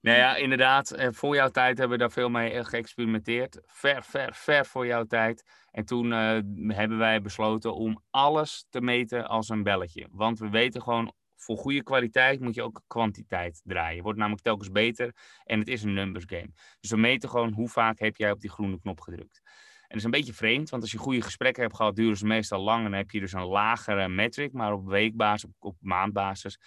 Nou 0.00 0.16
ja, 0.16 0.36
inderdaad. 0.36 0.90
eh, 0.90 1.08
Voor 1.10 1.34
jouw 1.34 1.48
tijd 1.48 1.78
hebben 1.78 1.96
we 1.96 2.02
daar 2.02 2.12
veel 2.12 2.28
mee 2.28 2.50
eh, 2.52 2.64
geëxperimenteerd. 2.64 3.60
Ver, 3.66 4.02
ver, 4.02 4.34
ver 4.34 4.66
voor 4.66 4.86
jouw 4.86 5.04
tijd. 5.04 5.44
En 5.70 5.84
toen 5.84 6.12
eh, 6.12 6.38
hebben 6.76 6.98
wij 6.98 7.20
besloten 7.22 7.74
om 7.74 8.02
alles 8.10 8.66
te 8.70 8.80
meten 8.80 9.28
als 9.28 9.48
een 9.48 9.62
belletje. 9.62 10.08
Want 10.10 10.38
we 10.38 10.48
weten 10.48 10.82
gewoon, 10.82 11.12
voor 11.38 11.56
goede 11.56 11.82
kwaliteit 11.82 12.40
moet 12.40 12.54
je 12.54 12.62
ook 12.62 12.82
kwantiteit 12.86 13.60
draaien. 13.64 13.96
Je 13.96 14.02
wordt 14.02 14.18
namelijk 14.18 14.42
telkens 14.42 14.70
beter 14.70 15.14
en 15.44 15.58
het 15.58 15.68
is 15.68 15.82
een 15.82 15.94
numbers 15.94 16.24
game. 16.26 16.50
Dus 16.80 16.90
we 16.90 16.96
meten 16.96 17.28
gewoon 17.28 17.52
hoe 17.52 17.68
vaak 17.68 17.98
heb 17.98 18.16
jij 18.16 18.30
op 18.30 18.40
die 18.40 18.50
groene 18.50 18.80
knop 18.80 19.00
gedrukt. 19.00 19.40
En 19.44 19.94
dat 19.94 19.98
is 19.98 20.04
een 20.04 20.18
beetje 20.18 20.34
vreemd, 20.34 20.70
want 20.70 20.82
als 20.82 20.92
je 20.92 20.98
goede 20.98 21.22
gesprekken 21.22 21.62
hebt 21.62 21.76
gehad, 21.76 21.96
duren 21.96 22.16
ze 22.16 22.26
meestal 22.26 22.60
lang. 22.60 22.84
En 22.84 22.90
dan 22.90 22.98
heb 22.98 23.10
je 23.10 23.20
dus 23.20 23.32
een 23.32 23.46
lagere 23.46 24.08
metric, 24.08 24.52
maar 24.52 24.72
op 24.72 24.86
weekbasis, 24.86 25.50
op, 25.58 25.76
maandbasis, 25.80 26.58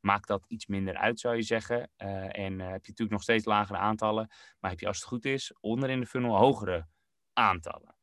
maakt 0.00 0.28
dat 0.28 0.44
iets 0.48 0.66
minder 0.66 0.96
uit, 0.96 1.20
zou 1.20 1.36
je 1.36 1.42
zeggen. 1.42 1.90
Eh, 1.96 2.38
en 2.38 2.60
eh, 2.60 2.66
heb 2.66 2.84
je 2.84 2.90
natuurlijk 2.90 3.10
nog 3.10 3.22
steeds 3.22 3.44
lagere 3.44 3.78
aantallen, 3.78 4.30
maar 4.60 4.70
heb 4.70 4.80
je 4.80 4.86
als 4.86 4.98
het 4.98 5.06
goed 5.06 5.24
is, 5.24 5.54
onder 5.60 5.90
in 5.90 6.00
de 6.00 6.06
funnel 6.06 6.36
hogere 6.36 6.86
aantallen. 7.32 7.94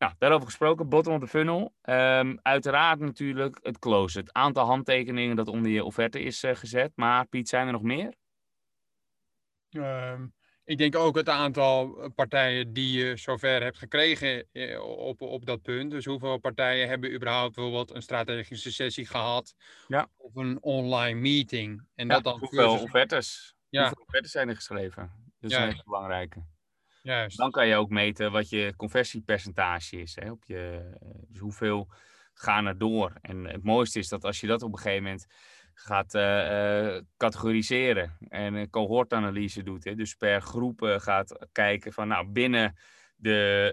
Nou, 0.00 0.12
daarover 0.18 0.46
gesproken, 0.46 0.88
bottom 0.88 1.14
of 1.14 1.20
the 1.20 1.26
funnel. 1.26 1.74
Ehm, 1.82 2.36
uiteraard 2.42 2.98
natuurlijk 3.00 3.58
het 3.62 3.78
close, 3.78 4.18
het 4.18 4.32
aantal 4.32 4.66
handtekeningen 4.66 5.36
dat 5.36 5.48
onder 5.48 5.70
je 5.70 5.84
offerte 5.84 6.20
is 6.20 6.42
eh, 6.42 6.54
gezet. 6.56 6.92
Maar 6.94 7.26
Piet, 7.26 7.48
zijn 7.48 7.66
er 7.66 7.72
nog 7.72 7.82
meer? 7.82 8.14
Ehm, 9.70 10.26
ik 10.64 10.78
denk 10.78 10.96
ook 10.96 11.16
het 11.16 11.28
aantal 11.28 12.02
eh, 12.02 12.08
partijen 12.14 12.72
die 12.72 12.98
je 12.98 13.16
zover 13.16 13.62
hebt 13.62 13.78
gekregen 13.78 14.46
eh, 14.52 14.80
op, 14.82 15.20
op 15.22 15.46
dat 15.46 15.62
punt. 15.62 15.90
Dus 15.90 16.04
hoeveel 16.04 16.38
partijen 16.38 16.88
hebben 16.88 17.12
überhaupt 17.14 17.54
bijvoorbeeld 17.54 17.90
een 17.94 18.02
strategische 18.02 18.72
sessie 18.72 19.06
gehad 19.06 19.54
Ja. 19.88 20.08
of 20.16 20.36
een 20.36 20.62
online 20.62 21.20
meeting. 21.20 21.86
En 21.94 22.06
Ja, 22.06 22.14
dat 22.14 22.24
dan 22.24 22.38
hoeveel 22.38 22.68
versus- 22.70 22.82
offertes? 22.82 23.54
Ja. 23.68 23.80
Hoeveel 23.80 24.02
offertes 24.06 24.30
zijn 24.30 24.48
er 24.48 24.54
geschreven? 24.54 25.12
Dat 25.40 25.50
is 25.50 25.56
Ja. 25.56 25.62
een 25.62 25.70
hele 25.70 25.82
belangrijke. 25.84 26.42
Juist. 27.02 27.36
Dan 27.36 27.50
kan 27.50 27.66
je 27.66 27.76
ook 27.76 27.90
meten 27.90 28.32
wat 28.32 28.48
je 28.48 28.74
conversiepercentage 28.76 30.00
is. 30.00 30.16
Hè, 30.20 30.30
op 30.30 30.44
je, 30.44 30.90
dus 31.28 31.40
hoeveel 31.40 31.88
gaan 32.34 32.66
er 32.66 32.78
door. 32.78 33.12
En 33.20 33.44
het 33.44 33.62
mooiste 33.62 33.98
is 33.98 34.08
dat 34.08 34.24
als 34.24 34.40
je 34.40 34.46
dat 34.46 34.62
op 34.62 34.72
een 34.72 34.78
gegeven 34.78 35.02
moment 35.02 35.26
gaat 35.74 36.14
eh, 36.14 36.94
eh, 36.96 37.02
categoriseren 37.16 38.16
en 38.28 38.54
een 38.54 38.70
cohortanalyse 38.70 39.62
doet. 39.62 39.84
Hè, 39.84 39.94
dus 39.94 40.14
per 40.14 40.40
groep 40.40 40.82
eh, 40.82 41.00
gaat 41.00 41.48
kijken 41.52 41.92
van 41.92 42.08
nou 42.08 42.28
binnen 42.28 42.74
de 43.16 43.70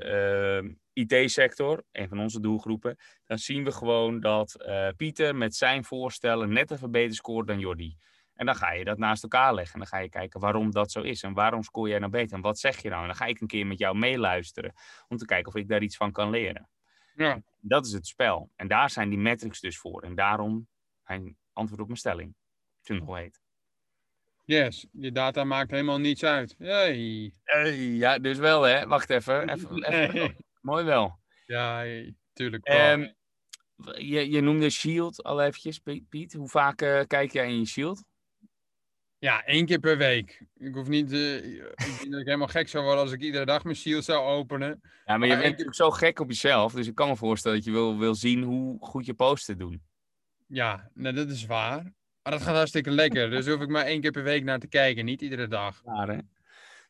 eh, 0.93 1.03
IT-sector, 1.03 1.83
een 1.91 2.09
van 2.09 2.19
onze 2.19 2.39
doelgroepen, 2.39 2.95
dan 3.25 3.37
zien 3.37 3.63
we 3.63 3.71
gewoon 3.71 4.19
dat 4.19 4.55
eh, 4.55 4.87
Pieter 4.97 5.35
met 5.35 5.55
zijn 5.55 5.83
voorstellen 5.83 6.53
net 6.53 6.71
even 6.71 6.91
beter 6.91 7.15
scoort 7.15 7.47
dan 7.47 7.59
Jordi. 7.59 7.97
En 8.37 8.45
dan 8.45 8.55
ga 8.55 8.71
je 8.71 8.83
dat 8.83 8.97
naast 8.97 9.23
elkaar 9.23 9.53
leggen. 9.53 9.73
En 9.73 9.79
dan 9.79 9.87
ga 9.87 9.97
je 9.97 10.09
kijken 10.09 10.39
waarom 10.39 10.71
dat 10.71 10.91
zo 10.91 11.01
is. 11.01 11.23
En 11.23 11.33
waarom 11.33 11.63
scoor 11.63 11.89
jij 11.89 11.99
nou 11.99 12.11
beter? 12.11 12.35
En 12.35 12.41
wat 12.41 12.59
zeg 12.59 12.81
je 12.81 12.89
nou? 12.89 13.01
En 13.01 13.07
dan 13.07 13.17
ga 13.17 13.25
ik 13.25 13.41
een 13.41 13.47
keer 13.47 13.67
met 13.67 13.79
jou 13.79 13.97
meeluisteren. 13.97 14.73
Om 15.07 15.17
te 15.17 15.25
kijken 15.25 15.47
of 15.47 15.55
ik 15.55 15.67
daar 15.67 15.81
iets 15.81 15.97
van 15.97 16.11
kan 16.11 16.29
leren. 16.29 16.69
Ja. 17.15 17.41
Dat 17.59 17.85
is 17.85 17.91
het 17.91 18.07
spel. 18.07 18.51
En 18.55 18.67
daar 18.67 18.89
zijn 18.89 19.09
die 19.09 19.19
metrics 19.19 19.59
dus 19.59 19.77
voor. 19.77 20.01
En 20.01 20.15
daarom 20.15 20.67
mijn 21.03 21.37
antwoord 21.53 21.81
op 21.81 21.87
mijn 21.87 21.99
stelling. 21.99 22.35
Nog 22.83 23.05
weet. 23.05 23.41
Yes, 24.45 24.87
je 24.91 25.11
data 25.11 25.43
maakt 25.43 25.71
helemaal 25.71 25.99
niets 25.99 26.23
uit. 26.23 26.55
Hey. 26.57 27.33
ja, 27.73 28.19
dus 28.19 28.37
wel 28.37 28.61
hè. 28.61 28.87
Wacht 28.87 29.09
even. 29.09 29.49
even, 29.53 29.83
even. 29.83 30.35
Mooi 30.61 30.83
wel. 30.83 31.19
Ja, 31.45 31.75
hey, 31.75 32.15
tuurlijk. 32.33 32.65
Ehm, 32.65 33.07
je, 33.97 34.29
je 34.29 34.41
noemde 34.41 34.69
Shield 34.69 35.23
al 35.23 35.41
eventjes, 35.41 35.79
Piet. 35.79 36.09
Piet. 36.09 36.33
Hoe 36.33 36.49
vaak 36.49 36.81
eh, 36.81 37.01
kijk 37.07 37.31
jij 37.31 37.47
in 37.47 37.59
je 37.59 37.65
Shield? 37.65 38.03
Ja, 39.19 39.43
één 39.45 39.65
keer 39.65 39.79
per 39.79 39.97
week. 39.97 40.45
Ik 40.57 40.73
hoef 40.73 40.87
niet. 40.87 41.11
eh, 41.11 41.35
ik 41.35 41.73
denk 41.75 42.11
dat 42.11 42.19
ik 42.19 42.25
helemaal 42.25 42.47
gek 42.47 42.67
zou 42.67 42.83
worden 42.83 43.03
als 43.03 43.11
ik 43.11 43.21
iedere 43.21 43.45
dag 43.45 43.63
mijn 43.63 43.75
shield 43.75 44.03
zou 44.03 44.25
openen. 44.25 44.81
Ja, 45.05 45.17
maar 45.17 45.27
je 45.27 45.33
bent 45.33 45.49
natuurlijk 45.49 45.75
zo 45.75 45.91
gek 45.91 46.19
op 46.19 46.27
jezelf. 46.27 46.73
Dus 46.73 46.87
ik 46.87 46.95
kan 46.95 47.07
me 47.07 47.15
voorstellen 47.15 47.57
dat 47.57 47.65
je 47.65 47.71
wil, 47.71 47.97
wil 47.97 48.15
zien 48.15 48.43
hoe 48.43 48.77
goed 48.79 49.05
je 49.05 49.13
posten 49.13 49.57
doen. 49.57 49.81
Ja, 50.47 50.89
nou, 50.93 51.15
dat 51.15 51.29
is 51.29 51.45
waar. 51.45 51.83
Maar 52.23 52.33
dat 52.33 52.41
gaat 52.41 52.55
hartstikke 52.55 52.91
lekker. 52.91 53.29
Dus 53.29 53.47
hoef 53.47 53.61
ik 53.61 53.69
maar 53.69 53.85
één 53.85 54.01
keer 54.01 54.11
per 54.11 54.23
week 54.23 54.43
naar 54.43 54.59
te 54.59 54.67
kijken, 54.67 55.05
niet 55.05 55.21
iedere 55.21 55.47
dag. 55.47 55.81
Klaar, 55.81 56.07
hè? 56.07 56.17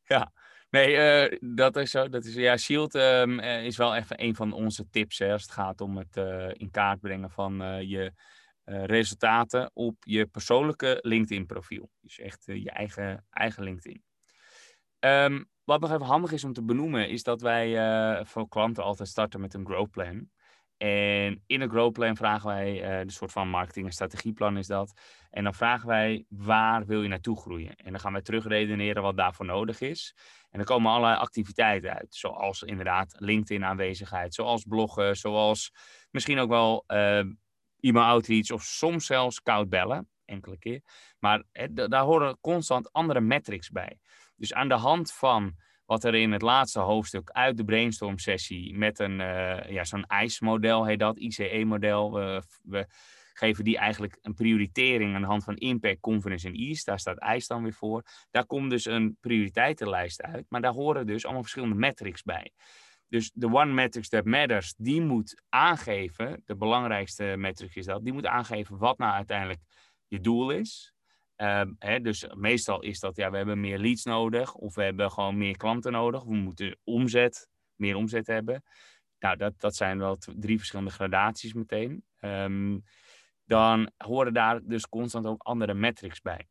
Ja. 0.03 0.31
Nee, 0.69 0.95
eh, 0.95 1.37
dat 1.55 1.75
is 1.75 1.91
zo. 1.91 2.09
Dat 2.09 2.25
is, 2.25 2.33
ja, 2.33 2.57
Shield 2.57 2.95
ehm, 2.95 3.39
eh, 3.39 3.65
is 3.65 3.77
wel 3.77 3.95
even 3.95 4.23
een 4.23 4.35
van 4.35 4.53
onze 4.53 4.89
tips 4.89 5.17
hè, 5.17 5.31
als 5.31 5.41
het 5.41 5.51
gaat 5.51 5.81
om 5.81 5.97
het 5.97 6.17
in 6.57 6.71
kaart 6.71 6.99
brengen 6.99 7.31
van 7.31 7.87
je 7.87 8.11
eh, 8.67 8.83
resultaten 8.83 9.71
op 9.73 9.95
je 9.99 10.25
persoonlijke 10.25 10.99
LinkedIn-profiel. 11.01 11.89
Dus 12.01 12.19
echt 12.19 12.47
eh, 12.47 12.63
je 12.63 12.71
eigen, 12.71 13.25
eigen 13.29 13.63
LinkedIn. 13.63 14.03
Ehm, 14.99 15.43
wat 15.63 15.79
nog 15.79 15.91
even 15.91 16.05
handig 16.05 16.31
is 16.31 16.43
om 16.43 16.53
te 16.53 16.63
benoemen, 16.63 17.09
is 17.09 17.23
dat 17.23 17.41
wij 17.41 17.77
eh, 17.77 18.25
voor 18.25 18.47
klanten 18.47 18.83
altijd 18.83 19.09
starten 19.09 19.41
met 19.41 19.53
een 19.53 19.65
growth 19.65 19.91
plan. 19.91 20.29
En 20.77 21.43
in 21.45 21.61
een 21.61 21.69
growth 21.69 21.93
plan 21.93 22.15
vragen 22.15 22.47
wij, 22.47 22.99
een 23.01 23.09
soort 23.09 23.31
van 23.31 23.49
marketing- 23.49 23.85
en 23.85 23.91
strategieplan 23.91 24.57
is 24.57 24.67
dat. 24.67 24.99
En 25.29 25.43
dan 25.43 25.53
vragen 25.53 25.87
wij, 25.87 26.25
waar 26.29 26.85
wil 26.85 27.01
je 27.01 27.07
naartoe 27.07 27.37
groeien? 27.37 27.75
En 27.75 27.91
dan 27.91 27.99
gaan 27.99 28.11
wij 28.11 28.21
terugredeneren 28.21 29.03
wat 29.03 29.17
daarvoor 29.17 29.45
nodig 29.45 29.81
is. 29.81 30.15
En 30.49 30.57
dan 30.57 30.65
komen 30.65 30.91
allerlei 30.91 31.19
activiteiten 31.19 31.93
uit, 31.93 32.15
zoals 32.15 32.61
inderdaad 32.61 33.15
LinkedIn-aanwezigheid, 33.19 34.33
zoals 34.33 34.63
bloggen, 34.63 35.15
zoals 35.15 35.71
misschien 36.11 36.39
ook 36.39 36.49
wel 36.49 36.83
eh 36.87 37.23
e-mail 37.79 38.05
outreach 38.05 38.51
of 38.51 38.63
soms 38.63 39.05
zelfs 39.05 39.41
koud 39.41 39.69
bellen, 39.69 40.09
enkele 40.25 40.57
keer. 40.57 40.81
Maar 41.19 41.43
daar 41.71 42.03
horen 42.03 42.37
constant 42.41 42.93
andere 42.93 43.21
metrics 43.21 43.69
bij. 43.69 43.97
Dus 44.35 44.53
aan 44.53 44.67
de 44.67 44.73
hand 44.73 45.13
van 45.13 45.55
wat 45.85 46.03
er 46.03 46.15
in 46.15 46.31
het 46.31 46.41
laatste 46.41 46.79
hoofdstuk 46.79 47.29
uit 47.29 47.57
de 47.57 47.63
brainstorm 47.63 48.17
sessie 48.17 48.77
met 48.77 48.99
een, 48.99 49.21
eh, 49.21 49.71
ja, 49.71 49.83
zo'n 49.83 50.05
ICE-model 50.23 50.85
heet 50.85 50.99
dat, 50.99 51.17
ICE-model. 51.17 52.13
We, 52.13 52.43
we 52.63 52.87
geven 53.33 53.63
die 53.63 53.77
eigenlijk 53.77 54.17
een 54.21 54.33
prioritering 54.33 55.15
aan 55.15 55.21
de 55.21 55.27
hand 55.27 55.43
van 55.43 55.55
impact, 55.55 55.99
confidence 55.99 56.47
en 56.47 56.53
ease. 56.53 56.83
Daar 56.83 56.99
staat 56.99 57.35
ICE 57.35 57.47
dan 57.47 57.63
weer 57.63 57.73
voor. 57.73 58.03
Daar 58.31 58.45
komt 58.45 58.69
dus 58.69 58.85
een 58.85 59.17
prioriteitenlijst 59.19 60.21
uit, 60.21 60.45
maar 60.49 60.61
daar 60.61 60.73
horen 60.73 61.07
dus 61.07 61.23
allemaal 61.23 61.41
verschillende 61.41 61.75
metrics 61.75 62.23
bij. 62.23 62.51
Dus 63.09 63.31
de 63.33 63.51
one 63.51 63.73
metrics 63.73 64.09
that 64.09 64.25
matters, 64.25 64.73
die 64.77 65.01
moet 65.01 65.41
aangeven, 65.49 66.41
de 66.45 66.55
belangrijkste 66.55 67.35
metric 67.37 67.75
is 67.75 67.85
dat, 67.85 68.03
die 68.03 68.13
moet 68.13 68.25
aangeven 68.25 68.77
wat 68.77 68.97
nou 68.97 69.13
uiteindelijk 69.13 69.59
je 70.07 70.19
doel 70.19 70.51
is. 70.51 70.93
Ehm, 71.35 71.73
hè, 71.79 72.01
dus 72.01 72.27
meestal 72.33 72.81
is 72.81 72.99
dat, 72.99 73.15
ja, 73.15 73.31
we 73.31 73.37
hebben 73.37 73.59
meer 73.59 73.77
leads 73.77 74.03
nodig, 74.03 74.53
of 74.53 74.75
we 74.75 74.83
hebben 74.83 75.11
gewoon 75.11 75.37
meer 75.37 75.57
klanten 75.57 75.91
nodig, 75.91 76.23
we 76.23 76.35
moeten 76.35 76.77
omzet, 76.83 77.49
meer 77.75 77.95
omzet 77.95 78.27
hebben. 78.27 78.63
Nou, 79.19 79.37
dat, 79.37 79.59
dat 79.59 79.75
zijn 79.75 79.97
wel 79.97 80.17
drie 80.35 80.57
verschillende 80.57 80.91
gradaties 80.91 81.53
meteen. 81.53 82.03
Ehm, 82.19 82.79
dan 83.43 83.91
horen 83.97 84.33
daar 84.33 84.59
dus 84.63 84.87
constant 84.87 85.25
ook 85.25 85.41
andere 85.41 85.73
metrics 85.73 86.21
bij. 86.21 86.47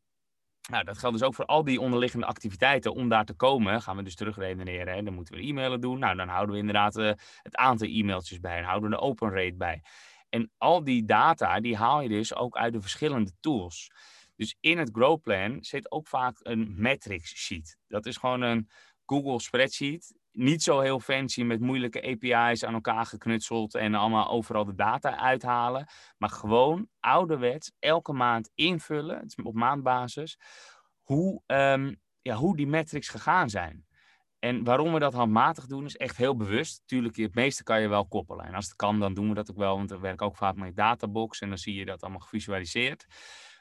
Nou, 0.71 0.85
dat 0.85 0.99
geldt 0.99 1.19
dus 1.19 1.27
ook 1.27 1.35
voor 1.35 1.45
al 1.45 1.65
die 1.65 1.81
onderliggende 1.81 2.27
activiteiten. 2.27 2.95
Om 2.95 3.09
daar 3.09 3.25
te 3.25 3.35
komen, 3.35 3.83
gaan 3.83 3.97
we 3.97 4.03
dus 4.03 4.15
terugredeneren. 4.15 4.95
Hè. 4.95 5.03
Dan 5.03 5.15
moeten 5.15 5.35
we 5.35 5.41
e-mailen 5.41 5.81
doen. 5.81 5.99
Nou, 5.99 6.17
dan 6.17 6.29
houden 6.29 6.55
we 6.55 6.61
inderdaad 6.61 6.97
eh, 6.97 7.13
het 7.43 7.57
aantal 7.57 7.89
e-mailtjes 7.89 8.41
bij. 8.41 8.59
En 8.59 8.65
houden 8.65 8.91
we 8.91 8.97
de 8.97 9.03
open 9.03 9.31
rate 9.31 9.57
bij. 9.57 9.83
En 10.29 10.53
al 10.59 10.85
die 10.85 11.05
data, 11.05 11.61
die 11.61 11.77
haal 11.77 12.01
je 12.01 12.09
dus 12.09 12.35
ook 12.35 12.57
uit 12.57 12.73
de 12.73 12.81
verschillende 12.81 13.31
tools. 13.41 13.91
Dus 14.37 14.57
in 14.61 14.79
het 14.79 14.91
Grow 14.93 15.21
Plan 15.21 15.65
zit 15.65 15.91
ook 15.91 16.09
vaak 16.09 16.39
een 16.43 16.75
metrics 16.77 17.35
sheet. 17.35 17.79
Dat 17.89 18.07
is 18.07 18.17
gewoon 18.17 18.41
een 18.41 18.69
Google 19.07 19.41
spreadsheet. 19.41 20.15
Niet 20.37 20.63
zo 20.63 20.81
heel 20.81 21.01
fancy 21.01 21.43
met 21.43 21.61
moeilijke 21.61 22.03
API's 22.03 22.65
aan 22.65 22.75
elkaar 22.75 23.07
geknutseld 23.07 23.75
en 23.75 23.95
allemaal 23.95 24.31
overal 24.31 24.65
de 24.65 24.75
data 24.75 25.17
uithalen. 25.17 25.87
Maar 26.19 26.29
gewoon 26.29 26.89
ouderwets 27.01 27.73
elke 27.79 28.13
maand 28.13 28.51
invullen, 28.55 29.19
het 29.19 29.35
is 29.37 29.45
op 29.45 29.55
maandbasis, 29.55 30.39
hoe, 31.03 31.43
ehm, 31.47 31.95
ja, 32.23 32.35
hoe 32.35 32.57
die 32.57 32.67
metrics 32.67 33.09
gegaan 33.09 33.51
zijn. 33.51 33.87
En 34.39 34.65
waarom 34.65 34.93
we 34.93 34.99
dat 34.99 35.13
handmatig 35.13 35.67
doen, 35.67 35.85
is 35.85 35.97
echt 35.97 36.17
heel 36.17 36.37
bewust. 36.37 36.83
Tuurlijk, 36.87 37.17
het 37.17 37.35
meeste 37.35 37.63
kan 37.63 37.81
je 37.81 37.89
wel 37.89 38.07
koppelen. 38.07 38.47
En 38.47 38.55
als 38.55 38.65
het 38.65 38.77
kan, 38.77 39.01
dan 39.01 39.15
doen 39.15 39.29
we 39.29 39.35
dat 39.35 39.51
ook 39.51 39.57
wel. 39.57 39.77
Want 39.77 39.91
we 39.91 39.99
werken 39.99 40.27
ook 40.27 40.37
vaak 40.37 40.57
met 40.57 40.77
databox 40.77 41.41
en 41.41 41.49
dan 41.49 41.59
zie 41.59 41.75
je 41.75 41.85
dat 41.85 42.03
allemaal 42.03 42.21
gevisualiseerd. 42.21 43.07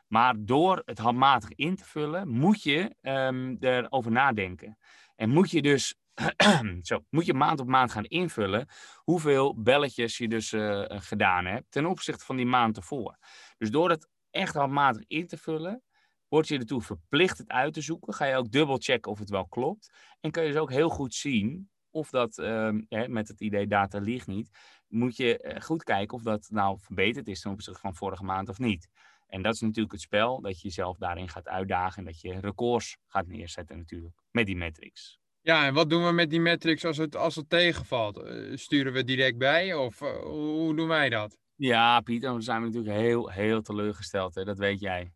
Maar 0.08 0.34
door 0.38 0.82
het 0.86 0.98
handmatig 0.98 1.50
in 1.50 1.76
te 1.76 1.86
vullen, 1.86 2.28
moet 2.28 2.64
je 2.64 2.96
ehm, 3.02 3.56
erover 3.60 4.12
nadenken. 4.12 4.78
En 5.16 5.30
moet 5.30 5.52
je 5.52 5.62
dus 5.62 5.96
zo, 6.82 7.06
moet 7.10 7.26
je 7.26 7.34
maand 7.34 7.60
op 7.60 7.68
maand 7.68 7.92
gaan 7.92 8.04
invullen 8.04 8.68
hoeveel 8.96 9.62
belletjes 9.62 10.18
je 10.18 10.28
dus 10.28 10.54
eh, 10.54 10.84
gedaan 10.88 11.46
hebt 11.46 11.72
ten 11.72 11.86
opzichte 11.86 12.26
van 12.26 12.36
die 12.36 12.46
maand 12.46 12.78
ervoor. 12.78 13.18
Dus 13.58 13.72
door 13.72 13.90
het 13.90 14.10
echt 14.30 14.54
handmatig 14.54 15.04
in 15.08 15.28
te 15.28 15.38
vullen, 15.38 15.84
word 16.28 16.48
je 16.48 16.58
ertoe 16.58 16.82
verplicht 16.82 17.38
het 17.38 17.50
uit 17.50 17.74
te 17.74 17.82
zoeken. 17.82 18.14
Ga 18.14 18.26
je 18.26 18.36
ook 18.36 18.52
dubbel 18.52 18.78
checken 18.78 19.12
of 19.12 19.20
het 19.20 19.30
wel 19.30 19.48
klopt. 19.48 19.94
En 20.20 20.32
kun 20.32 20.44
je 20.44 20.52
dus 20.52 20.62
ook 20.62 20.72
heel 20.72 20.90
goed 20.90 21.14
zien 21.14 21.70
of 21.90 22.10
dat, 22.10 22.38
ehm, 22.38 22.82
met 23.08 23.28
het 23.28 23.42
idee 23.42 23.68
data 23.68 24.00
liegt 24.00 24.28
niet, 24.28 24.50
moet 24.88 25.16
je 25.18 25.38
eh, 25.38 25.62
goed 25.62 25.84
kijken 25.84 26.18
of 26.18 26.24
dat 26.24 26.48
nou 26.52 26.80
verbeterd 26.80 27.28
is 27.28 27.42
ten 27.42 27.52
opzichte 27.52 27.80
van 27.80 27.96
vorige 27.96 28.24
maand 28.24 28.50
of 28.50 28.60
niet. 28.60 28.90
En 29.28 29.42
dat 29.42 29.54
is 29.54 29.62
natuurlijk 29.62 29.92
het 29.92 30.02
spel, 30.02 30.42
dat 30.42 30.62
je 30.62 30.68
jezelf 30.68 30.98
daarin 30.98 31.30
gaat 31.30 31.48
uitdagen 31.48 31.98
en 31.98 32.06
dat 32.06 32.22
je 32.22 32.40
records 32.40 32.98
gaat 33.08 33.28
neerzetten 33.28 33.78
natuurlijk, 33.78 34.22
met 34.32 34.46
die 34.46 34.56
metrics. 34.56 35.20
Ja, 35.46 35.66
en 35.66 35.74
wat 35.74 35.90
doen 35.90 36.06
we 36.06 36.12
met 36.12 36.30
die 36.30 36.40
metrics 36.40 36.86
als 36.86 36.98
het, 36.98 37.16
als 37.16 37.36
het 37.36 37.50
tegenvalt? 37.50 38.18
Eh, 38.18 38.56
sturen 38.56 38.94
we 38.94 39.04
direct 39.04 39.38
bij 39.38 39.74
of 39.74 40.02
uh, 40.02 40.10
hoe 40.22 40.76
doen 40.76 40.88
wij 40.88 41.10
dat? 41.10 41.38
Ja, 41.56 42.02
Pieter, 42.02 42.30
dan 42.30 42.42
zijn 42.42 42.62
we 42.62 42.68
natuurlijk 42.68 42.96
heel, 42.96 43.30
heel 43.30 43.62
teleurgesteld. 43.62 44.36
Hè? 44.36 44.44
Dat 44.44 44.58
weet 44.58 44.80
jij. 44.80 45.12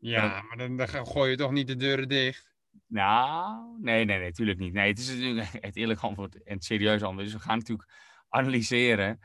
Ja, 0.00 0.42
maar 0.42 0.56
dan, 0.56 0.76
dan 0.76 0.88
gooi 0.88 1.30
je 1.30 1.36
toch 1.36 1.50
niet 1.50 1.66
de 1.66 1.76
deuren 1.76 2.08
dicht? 2.08 2.54
Nou, 2.86 3.78
nee, 3.80 4.04
nee, 4.04 4.18
nee, 4.18 4.28
natuurlijk 4.28 4.58
niet. 4.58 4.72
Nee, 4.72 4.88
het 4.88 4.98
is 4.98 5.08
natuurlijk 5.08 5.48
het 5.60 5.76
eerlijk 5.76 6.00
antwoord 6.00 6.42
en 6.42 6.54
het 6.54 6.64
serieus 6.64 7.02
antwoord. 7.02 7.24
Dus 7.24 7.36
we 7.36 7.42
gaan 7.42 7.58
natuurlijk 7.58 7.88
analyseren. 8.28 9.20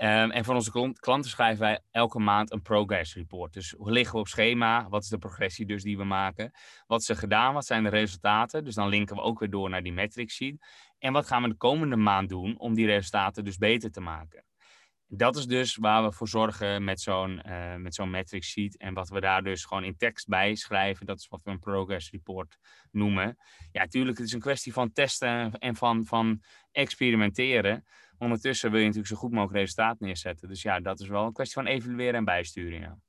Um, 0.00 0.30
en 0.30 0.44
voor 0.44 0.54
onze 0.54 0.94
klanten 1.00 1.30
schrijven 1.30 1.60
wij 1.60 1.80
elke 1.90 2.18
maand 2.18 2.52
een 2.52 2.62
progress 2.62 3.14
report. 3.14 3.52
Dus 3.52 3.74
hoe 3.78 3.90
liggen 3.90 4.14
we 4.14 4.20
op 4.20 4.28
schema? 4.28 4.88
Wat 4.88 5.02
is 5.02 5.08
de 5.08 5.18
progressie 5.18 5.66
dus 5.66 5.82
die 5.82 5.96
we 5.96 6.04
maken? 6.04 6.50
Wat 6.86 7.00
is 7.00 7.08
er 7.08 7.16
gedaan? 7.16 7.54
Wat 7.54 7.66
zijn 7.66 7.82
de 7.82 7.88
resultaten? 7.88 8.64
Dus 8.64 8.74
dan 8.74 8.88
linken 8.88 9.16
we 9.16 9.22
ook 9.22 9.38
weer 9.38 9.50
door 9.50 9.70
naar 9.70 9.82
die 9.82 9.92
metric 9.92 10.30
sheet. 10.30 10.66
En 10.98 11.12
wat 11.12 11.26
gaan 11.26 11.42
we 11.42 11.48
de 11.48 11.54
komende 11.54 11.96
maand 11.96 12.28
doen 12.28 12.58
om 12.58 12.74
die 12.74 12.86
resultaten 12.86 13.44
dus 13.44 13.56
beter 13.56 13.90
te 13.90 14.00
maken? 14.00 14.44
Dat 15.06 15.36
is 15.36 15.46
dus 15.46 15.76
waar 15.76 16.04
we 16.04 16.12
voor 16.12 16.28
zorgen 16.28 16.84
met 16.84 17.00
zo'n 17.00 17.42
uh, 17.46 17.74
met 17.74 17.94
zo'n 17.94 18.10
metric 18.10 18.44
sheet. 18.44 18.76
En 18.76 18.94
wat 18.94 19.08
we 19.08 19.20
daar 19.20 19.42
dus 19.42 19.64
gewoon 19.64 19.84
in 19.84 19.96
tekst 19.96 20.28
bij 20.28 20.54
schrijven. 20.54 21.06
Dat 21.06 21.18
is 21.18 21.28
wat 21.28 21.42
we 21.42 21.50
een 21.50 21.58
progress 21.58 22.10
report 22.10 22.58
noemen. 22.90 23.36
Ja, 23.72 23.80
natuurlijk, 23.80 24.18
het 24.18 24.26
is 24.26 24.32
een 24.32 24.40
kwestie 24.40 24.72
van 24.72 24.92
testen 24.92 25.58
en 25.58 25.76
van, 25.76 26.06
van 26.06 26.42
experimenteren. 26.72 27.84
Ondertussen 28.18 28.70
wil 28.70 28.78
je 28.78 28.86
natuurlijk 28.86 29.12
zo 29.12 29.18
goed 29.20 29.32
mogelijk 29.32 29.58
resultaat 29.58 30.00
neerzetten. 30.00 30.48
Dus 30.48 30.62
ja, 30.62 30.80
dat 30.80 31.00
is 31.00 31.08
wel 31.08 31.24
een 31.24 31.32
kwestie 31.32 31.62
van 31.62 31.72
evalueren 31.72 32.14
en 32.14 32.24
bijsturen. 32.24 33.02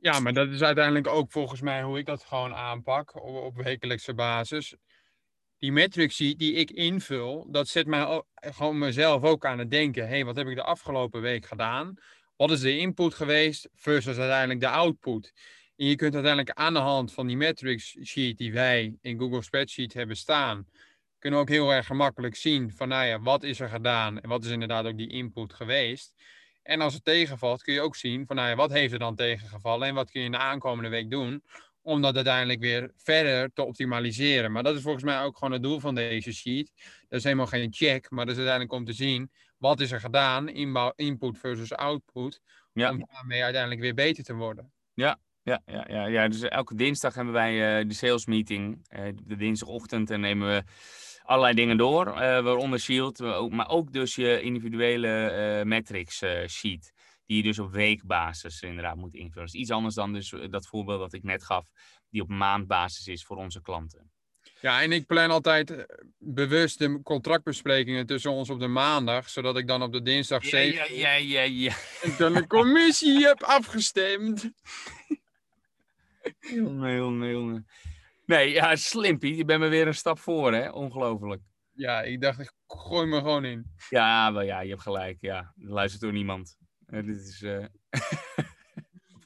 Ja. 0.00 0.20
maar 0.20 0.32
dat 0.32 0.48
is 0.48 0.62
uiteindelijk 0.62 1.06
ook 1.06 1.32
volgens 1.32 1.60
mij 1.60 1.82
hoe 1.82 1.98
ik 1.98 2.06
dat 2.06 2.24
gewoon 2.24 2.54
aanpak 2.54 3.14
op, 3.14 3.34
op 3.34 3.56
wekelijkse 3.56 4.14
basis. 4.14 4.74
Die 5.58 5.72
metric 5.72 6.12
sheet 6.12 6.38
die 6.38 6.52
ik 6.52 6.70
invul, 6.70 7.46
dat 7.50 7.68
zet 7.68 7.86
mij 7.86 8.22
gewoon 8.34 8.78
mezelf 8.78 9.22
ook 9.22 9.46
aan 9.46 9.58
het 9.58 9.70
denken. 9.70 10.02
Hé, 10.02 10.08
hey, 10.08 10.24
wat 10.24 10.36
heb 10.36 10.46
ik 10.46 10.56
de 10.56 10.62
afgelopen 10.62 11.20
week 11.20 11.46
gedaan? 11.46 11.94
Wat 12.36 12.50
is 12.50 12.60
de 12.60 12.78
input 12.78 13.14
geweest 13.14 13.68
versus 13.74 14.18
uiteindelijk 14.18 14.60
de 14.60 14.68
output? 14.68 15.32
En 15.76 15.86
je 15.86 15.94
kunt 15.94 16.14
uiteindelijk 16.14 16.58
aan 16.58 16.72
de 16.72 16.78
hand 16.78 17.12
van 17.12 17.26
die 17.26 17.36
metrics 17.36 17.96
sheet 18.02 18.38
die 18.38 18.52
wij 18.52 18.96
in 19.00 19.18
Google 19.18 19.42
Spreadsheet 19.42 19.92
hebben 19.92 20.16
staan, 20.16 20.66
kunnen 21.22 21.40
we 21.40 21.46
ook 21.46 21.52
heel 21.52 21.72
erg 21.72 21.86
gemakkelijk 21.86 22.36
zien 22.36 22.72
van, 22.72 22.88
nou 22.88 23.06
ja, 23.06 23.20
wat 23.20 23.42
is 23.42 23.60
er 23.60 23.68
gedaan 23.68 24.20
en 24.20 24.28
wat 24.28 24.44
is 24.44 24.50
inderdaad 24.50 24.86
ook 24.86 24.96
die 24.96 25.10
input 25.10 25.52
geweest. 25.52 26.12
En 26.62 26.80
als 26.80 26.94
het 26.94 27.04
tegenvalt, 27.04 27.62
kun 27.62 27.74
je 27.74 27.80
ook 27.80 27.96
zien 27.96 28.26
van, 28.26 28.36
nou 28.36 28.48
ja, 28.48 28.54
wat 28.54 28.72
heeft 28.72 28.92
er 28.92 28.98
dan 28.98 29.16
tegengevallen 29.16 29.88
en 29.88 29.94
wat 29.94 30.10
kun 30.10 30.20
je 30.20 30.26
in 30.26 30.32
de 30.32 30.38
aankomende 30.38 30.88
week 30.88 31.10
doen 31.10 31.42
om 31.82 32.02
dat 32.02 32.14
uiteindelijk 32.14 32.60
weer 32.60 32.92
verder 32.96 33.52
te 33.52 33.64
optimaliseren. 33.64 34.52
Maar 34.52 34.62
dat 34.62 34.76
is 34.76 34.82
volgens 34.82 35.04
mij 35.04 35.22
ook 35.22 35.36
gewoon 35.36 35.52
het 35.52 35.62
doel 35.62 35.80
van 35.80 35.94
deze 35.94 36.32
sheet. 36.32 36.72
Dat 37.08 37.18
is 37.18 37.24
helemaal 37.24 37.46
geen 37.46 37.72
check, 37.72 38.10
maar 38.10 38.26
dat 38.26 38.36
is 38.36 38.40
uiteindelijk 38.40 38.78
om 38.78 38.84
te 38.84 38.92
zien 38.92 39.30
wat 39.56 39.80
is 39.80 39.92
er 39.92 40.00
gedaan, 40.00 40.48
input 40.96 41.38
versus 41.38 41.72
output, 41.72 42.40
ja. 42.72 42.90
om 42.90 43.06
daarmee 43.10 43.42
uiteindelijk 43.42 43.80
weer 43.80 43.94
beter 43.94 44.24
te 44.24 44.34
worden. 44.34 44.72
Ja, 44.94 45.18
ja, 45.42 45.62
ja, 45.66 45.86
ja, 45.88 46.06
ja. 46.06 46.28
dus 46.28 46.42
elke 46.42 46.74
dinsdag 46.74 47.14
hebben 47.14 47.32
wij 47.32 47.80
uh, 47.80 47.88
de 47.88 47.94
sales 47.94 48.26
meeting. 48.26 48.86
Uh, 48.96 49.08
de 49.22 49.36
dinsdagochtend 49.36 50.10
en 50.10 50.20
nemen 50.20 50.48
we 50.48 50.62
allerlei 51.24 51.54
dingen 51.54 51.76
door, 51.76 52.06
uh, 52.06 52.14
waaronder 52.16 52.80
Shield, 52.80 53.18
maar 53.50 53.68
ook 53.68 53.92
dus 53.92 54.14
je 54.14 54.40
individuele 54.40 55.32
uh, 55.58 55.64
metrics 55.64 56.22
sheet, 56.46 56.92
die 57.26 57.36
je 57.36 57.42
dus 57.42 57.58
op 57.58 57.72
weekbasis 57.72 58.62
inderdaad 58.62 58.96
moet 58.96 59.14
invullen. 59.14 59.46
Dat 59.46 59.54
is 59.54 59.60
iets 59.60 59.70
anders 59.70 59.94
dan 59.94 60.12
dus 60.12 60.34
dat 60.50 60.66
voorbeeld 60.66 61.00
dat 61.00 61.12
ik 61.12 61.22
net 61.22 61.44
gaf, 61.44 61.68
die 62.10 62.22
op 62.22 62.28
maandbasis 62.28 63.06
is 63.06 63.24
voor 63.24 63.36
onze 63.36 63.62
klanten. 63.62 64.10
Ja, 64.60 64.82
en 64.82 64.92
ik 64.92 65.06
plan 65.06 65.30
altijd 65.30 65.86
bewust 66.18 66.78
de 66.78 67.00
contractbesprekingen 67.02 68.06
tussen 68.06 68.30
ons 68.30 68.50
op 68.50 68.60
de 68.60 68.66
maandag, 68.66 69.28
zodat 69.28 69.56
ik 69.56 69.66
dan 69.66 69.82
op 69.82 69.92
de 69.92 70.02
dinsdag 70.02 70.44
ja, 70.44 70.58
ja, 70.58 70.84
ja, 70.90 71.14
ja, 71.14 71.42
ja. 71.42 71.72
En 72.02 72.14
dan 72.18 72.32
de 72.32 72.46
commissie 72.46 73.26
heb 73.26 73.42
afgestemd. 73.42 74.50
Jongen, 76.54 76.96
jongen, 76.96 77.30
jongen. 77.30 77.66
Nee, 78.24 78.50
ja, 78.50 78.76
slimpie. 78.76 79.36
Je 79.36 79.44
bent 79.44 79.60
me 79.60 79.68
weer 79.68 79.86
een 79.86 79.94
stap 79.94 80.18
voor, 80.18 80.52
hè? 80.52 80.70
Ongelooflijk. 80.70 81.42
Ja, 81.72 82.02
ik 82.02 82.20
dacht, 82.20 82.40
ik 82.40 82.52
gooi 82.66 83.06
me 83.06 83.16
gewoon 83.16 83.44
in. 83.44 83.66
Ja, 83.88 84.30
maar 84.30 84.44
ja, 84.44 84.60
je 84.60 84.68
hebt 84.68 84.82
gelijk. 84.82 85.16
Ja, 85.20 85.38
er 85.38 85.70
luistert 85.70 86.02
door 86.02 86.12
niemand. 86.12 86.56
Uh, 86.86 87.06
dit 87.06 87.16
is... 87.16 87.42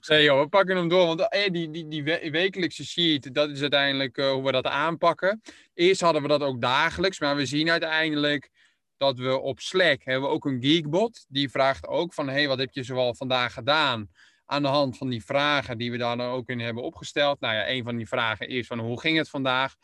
Uh... 0.09 0.25
joh, 0.25 0.41
we 0.41 0.49
pakken 0.49 0.77
hem 0.77 0.89
door. 0.89 1.07
Want 1.07 1.29
eh, 1.29 1.51
die, 1.51 1.71
die, 1.71 1.89
die 1.89 2.31
wekelijkse 2.31 2.85
sheet, 2.85 3.35
dat 3.35 3.51
is 3.51 3.61
uiteindelijk 3.61 4.17
uh, 4.19 4.31
hoe 4.31 4.45
we 4.45 4.53
dat 4.53 4.67
aanpakken. 4.67 5.43
Eerst 5.75 6.01
hadden 6.01 6.23
we 6.23 6.29
dat 6.29 6.43
ook 6.43 6.61
dagelijks, 6.61 7.21
maar 7.21 7.37
we 7.37 7.47
zien 7.47 7.71
uiteindelijk 7.71 8.51
dat 8.97 9.19
we 9.19 9.39
op 9.39 9.61
Slack 9.61 10.05
hebben 10.05 10.29
we 10.29 10.35
ook 10.35 10.45
een 10.45 10.63
geekbot. 10.63 11.25
Die 11.29 11.51
vraagt 11.51 11.87
ook 11.87 12.15
van, 12.15 12.29
hé, 12.29 12.33
hey, 12.33 12.49
wat 12.49 12.59
heb 12.59 12.73
je 12.73 12.83
zoal 12.83 13.15
vandaag 13.15 13.53
gedaan? 13.53 14.09
Aan 14.47 14.63
de 14.63 14.69
hand 14.69 14.97
van 14.97 15.09
die 15.09 15.25
vragen 15.25 15.79
die 15.79 15.91
we 15.91 15.97
daar 15.97 16.17
dan 16.17 16.27
ook 16.27 16.49
in 16.49 16.61
hebben 16.61 16.83
opgesteld. 16.83 17.41
Nou 17.41 17.55
ja, 17.55 17.69
een 17.69 17.85
van 17.85 17.97
die 17.97 18.09
vragen 18.09 18.49
is 18.49 18.67
van 18.67 18.79
hoe 18.79 19.01
ging 19.01 19.17
het 19.17 19.29
vandaag? 19.29 19.75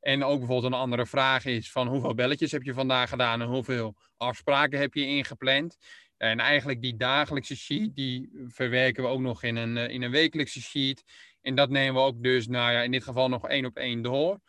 En 0.00 0.24
ook 0.24 0.38
bijvoorbeeld 0.38 0.72
een 0.72 0.78
andere 0.78 1.06
vraag 1.06 1.44
is 1.44 1.72
van 1.72 1.88
hoeveel 1.88 2.14
belletjes 2.14 2.52
heb 2.52 2.62
je 2.62 2.74
vandaag 2.74 3.08
gedaan 3.08 3.42
en 3.42 3.48
hoeveel 3.48 3.94
afspraken 4.16 4.78
heb 4.78 4.94
je 4.94 5.06
ingepland? 5.06 5.76
En 6.16 6.40
eigenlijk 6.40 6.82
die 6.82 6.96
dagelijkse 6.96 7.56
sheet, 7.56 7.94
die 7.94 8.30
verwerken 8.46 9.02
we 9.02 9.08
ook 9.08 9.20
nog 9.20 9.42
in 9.42 9.56
een, 9.56 9.76
eh, 9.76 9.88
in 9.88 10.02
een 10.02 10.10
wekelijkse 10.10 10.62
sheet. 10.62 11.04
En 11.42 11.54
dat 11.54 11.70
nemen 11.70 11.94
we 11.94 12.08
ook 12.08 12.22
dus, 12.22 12.46
nou 12.46 12.72
ja, 12.72 12.82
in 12.82 12.90
dit 12.90 13.04
geval 13.04 13.28
nog 13.28 13.48
één 13.48 13.64
op 13.64 13.76
één 13.76 14.02
door. 14.02 14.40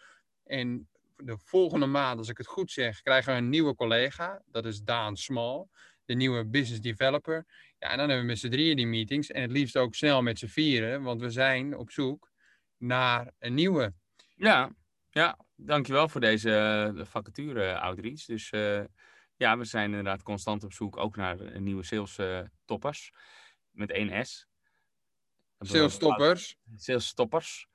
En 0.44 0.90
de 1.16 1.38
volgende 1.38 1.86
maand, 1.86 2.18
als 2.18 2.30
ik 2.30 2.38
het 2.38 2.48
goed 2.48 2.72
zeg, 2.72 3.02
krijgen 3.02 3.34
we 3.34 3.40
een 3.40 3.50
nieuwe 3.50 3.76
collega. 3.76 4.42
Dat 4.46 4.66
is 4.66 4.82
Daan 4.82 5.18
Smal, 5.18 5.70
de 6.06 6.14
nieuwe 6.14 6.46
business 6.46 6.82
developer. 6.82 7.46
Ja, 7.80 7.90
en 7.90 7.98
dan 7.98 8.10
hebben 8.10 8.20
we 8.20 8.32
met 8.32 8.40
z'n 8.40 8.50
drieën 8.50 8.76
die 8.76 8.88
meetings. 8.88 9.32
En 9.32 9.42
het 9.42 9.52
liefst 9.52 9.78
ook 9.78 9.96
snel 9.96 10.22
met 10.22 10.40
z'n 10.40 10.46
vieren, 10.48 11.02
want 11.02 11.22
we 11.22 11.30
zijn 11.30 11.78
op 11.78 11.92
zoek 11.92 12.32
naar 12.78 13.34
een 13.40 13.54
nieuwe. 13.54 13.94
Ja, 14.36 14.76
ja 15.10 15.38
dankjewel 15.56 16.10
voor 16.10 16.22
deze 16.22 16.94
uh, 16.96 17.06
vacature, 17.06 17.80
Outreach. 17.80 18.26
Dus 18.26 18.52
uh, 18.52 18.84
ja, 19.36 19.58
we 19.58 19.66
zijn 19.66 19.90
inderdaad 19.90 20.24
constant 20.24 20.64
op 20.64 20.74
zoek 20.74 20.98
ook 20.98 21.16
naar 21.16 21.60
nieuwe 21.60 21.84
sales 21.84 22.20
toppers. 22.66 23.12
Met 23.72 23.92
één 23.92 24.26
S. 24.26 24.48
Sales 25.60 25.98
toppers. 25.98 26.58
Sales 26.76 27.14
toppers. 27.14 27.68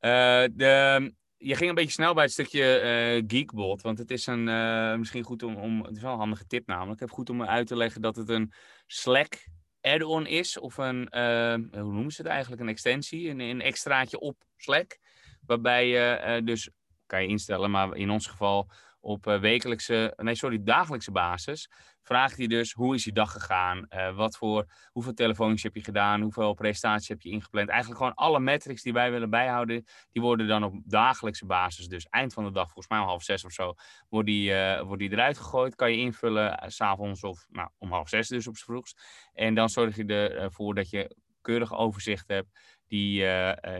de, 0.00 1.14
je 1.38 1.54
ging 1.54 1.68
een 1.68 1.74
beetje 1.74 1.90
snel 1.92 2.14
bij 2.14 2.22
het 2.22 2.32
stukje 2.32 2.80
uh, 3.18 3.24
Geekbot. 3.26 3.82
Want 3.82 3.98
het 3.98 4.10
is 4.10 4.26
een, 4.26 4.48
uh, 4.48 4.94
misschien 4.94 5.22
goed 5.22 5.42
om, 5.42 5.56
om. 5.56 5.84
Het 5.84 5.96
is 5.96 6.02
wel 6.02 6.12
een 6.12 6.18
handige 6.18 6.46
tip 6.46 6.66
namelijk. 6.66 6.94
Ik 6.94 7.00
heb 7.00 7.10
goed 7.10 7.30
om 7.30 7.42
uit 7.42 7.66
te 7.66 7.76
leggen 7.76 8.00
dat 8.00 8.16
het 8.16 8.28
een 8.28 8.52
Slack 8.86 9.46
add-on 9.80 10.26
is. 10.26 10.58
Of 10.58 10.76
een. 10.76 11.08
Uh, 11.10 11.80
hoe 11.82 11.92
noemen 11.92 12.12
ze 12.12 12.22
het 12.22 12.30
eigenlijk? 12.30 12.62
Een 12.62 12.68
extensie. 12.68 13.28
Een, 13.28 13.40
een 13.40 13.60
extraatje 13.60 14.18
op 14.18 14.36
Slack. 14.56 14.98
Waarbij 15.46 15.88
je 15.88 16.40
dus. 16.44 16.70
Kan 17.06 17.22
je 17.22 17.28
instellen, 17.28 17.70
maar 17.70 17.96
in 17.96 18.10
ons 18.10 18.26
geval 18.26 18.70
op 19.06 19.24
wekelijkse. 19.24 20.12
Nee, 20.16 20.34
sorry, 20.34 20.62
dagelijkse 20.62 21.10
basis 21.10 21.70
vraagt 22.02 22.36
hij 22.36 22.46
dus 22.46 22.72
hoe 22.72 22.94
is 22.94 23.04
je 23.04 23.12
dag 23.12 23.32
gegaan? 23.32 23.86
Uh, 23.88 24.16
wat 24.16 24.36
voor, 24.36 24.66
hoeveel 24.92 25.14
telefoontjes 25.14 25.62
heb 25.62 25.74
je 25.74 25.84
gedaan? 25.84 26.20
Hoeveel 26.20 26.54
presentaties 26.54 27.08
heb 27.08 27.20
je 27.20 27.30
ingepland? 27.30 27.68
Eigenlijk 27.68 28.00
gewoon 28.00 28.14
alle 28.14 28.40
metrics 28.40 28.82
die 28.82 28.92
wij 28.92 29.10
willen 29.10 29.30
bijhouden, 29.30 29.84
die 30.12 30.22
worden 30.22 30.48
dan 30.48 30.64
op 30.64 30.74
dagelijkse 30.84 31.46
basis. 31.46 31.88
Dus 31.88 32.06
eind 32.06 32.32
van 32.32 32.44
de 32.44 32.50
dag, 32.50 32.64
volgens 32.64 32.88
mij 32.88 32.98
om 32.98 33.06
half 33.06 33.22
zes 33.22 33.44
of 33.44 33.52
zo, 33.52 33.74
wordt 34.08 34.26
die, 34.26 34.50
uh, 34.50 34.92
die 34.92 35.12
eruit 35.12 35.38
gegooid. 35.38 35.74
Kan 35.74 35.90
je 35.90 35.98
invullen 35.98 36.52
s 36.52 36.62
eh, 36.62 36.68
s'avonds 36.68 37.22
of 37.22 37.46
nou, 37.48 37.68
om 37.78 37.92
half 37.92 38.08
zes 38.08 38.28
dus 38.28 38.46
op 38.46 38.56
z'n 38.56 38.64
vroegst. 38.64 39.02
En 39.32 39.54
dan 39.54 39.68
zorg 39.68 39.96
je 39.96 40.04
ervoor 40.34 40.74
dat 40.74 40.90
je 40.90 41.16
keurig 41.40 41.74
overzicht 41.74 42.28
hebt. 42.28 42.48
Die, 42.88 43.14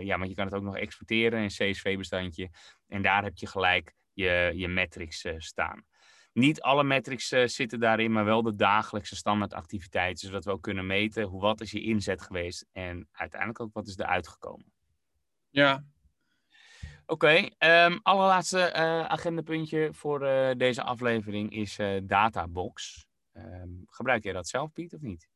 ja, 0.00 0.16
maar 0.16 0.26
je 0.26 0.34
kan 0.34 0.44
het 0.44 0.54
ook 0.54 0.62
nog 0.62 0.76
exporteren 0.76 1.38
in 1.38 1.44
een 1.44 1.72
CSV-bestandje. 1.72 2.50
En 2.88 3.02
daar 3.02 3.22
heb 3.22 3.36
je 3.36 3.46
gelijk 3.46 3.94
je, 4.16 4.52
je 4.54 4.68
metrics 4.68 5.24
staan. 5.36 5.84
Niet 6.32 6.60
alle 6.60 6.84
metrics 6.84 7.32
uh, 7.32 7.46
zitten 7.46 7.80
daarin, 7.80 8.12
maar 8.12 8.24
wel 8.24 8.42
de 8.42 8.54
dagelijkse 8.54 9.16
standaardactiviteiten, 9.16 10.26
zodat 10.26 10.44
we 10.44 10.50
ook 10.50 10.62
kunnen 10.62 10.86
meten 10.86 11.22
hoe 11.22 11.40
wat 11.40 11.60
is 11.60 11.70
je 11.70 11.82
inzet 11.82 12.22
geweest 12.22 12.66
en 12.72 13.08
uiteindelijk 13.12 13.60
ook 13.60 13.72
wat 13.72 13.86
is 13.86 13.98
er 13.98 14.06
uitgekomen. 14.06 14.72
Ja. 15.50 15.84
Oké, 17.06 17.26
okay, 17.26 17.38
um, 17.44 17.50
ehm, 17.58 17.98
allerlaatste 18.02 18.58
uh, 18.58 19.06
agendapuntje 19.06 19.88
voor 19.92 20.22
uh, 20.22 20.50
deze 20.56 20.82
aflevering 20.82 21.52
is 21.52 21.78
Databox. 22.02 23.06
Um, 23.32 23.84
gebruik 23.86 24.24
jij 24.24 24.32
dat 24.32 24.48
zelf, 24.48 24.72
Piet, 24.72 24.94
of 24.94 25.00
niet? 25.00 25.28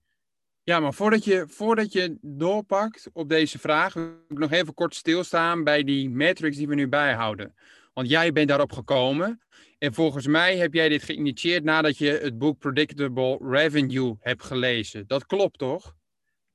Ja, 0.62 0.80
maar 0.80 0.94
voordat 0.94 1.24
je, 1.24 1.44
voordat 1.48 1.92
je 1.92 2.18
doorpakt 2.20 3.10
op 3.12 3.28
deze 3.28 3.58
vraag, 3.58 3.92
wil 3.92 4.20
ik 4.28 4.38
nog 4.38 4.50
even 4.50 4.74
kort 4.74 4.94
stilstaan 4.94 5.64
bij 5.64 5.84
die 5.84 6.10
metrics 6.10 6.56
die 6.56 6.68
we 6.68 6.74
nu 6.74 6.88
bijhouden. 6.88 7.54
Want 7.92 8.08
jij 8.08 8.32
bent 8.32 8.48
daarop 8.48 8.72
gekomen. 8.72 9.40
En 9.78 9.94
volgens 9.94 10.26
mij 10.26 10.56
heb 10.56 10.74
jij 10.74 10.88
dit 10.88 11.02
geïnitieerd 11.02 11.64
nadat 11.64 11.98
je 11.98 12.10
het 12.10 12.38
boek 12.38 12.58
Predictable 12.58 13.38
Revenue 13.40 14.16
hebt 14.20 14.42
gelezen. 14.42 15.06
Dat 15.06 15.26
klopt 15.26 15.58
toch? 15.58 15.98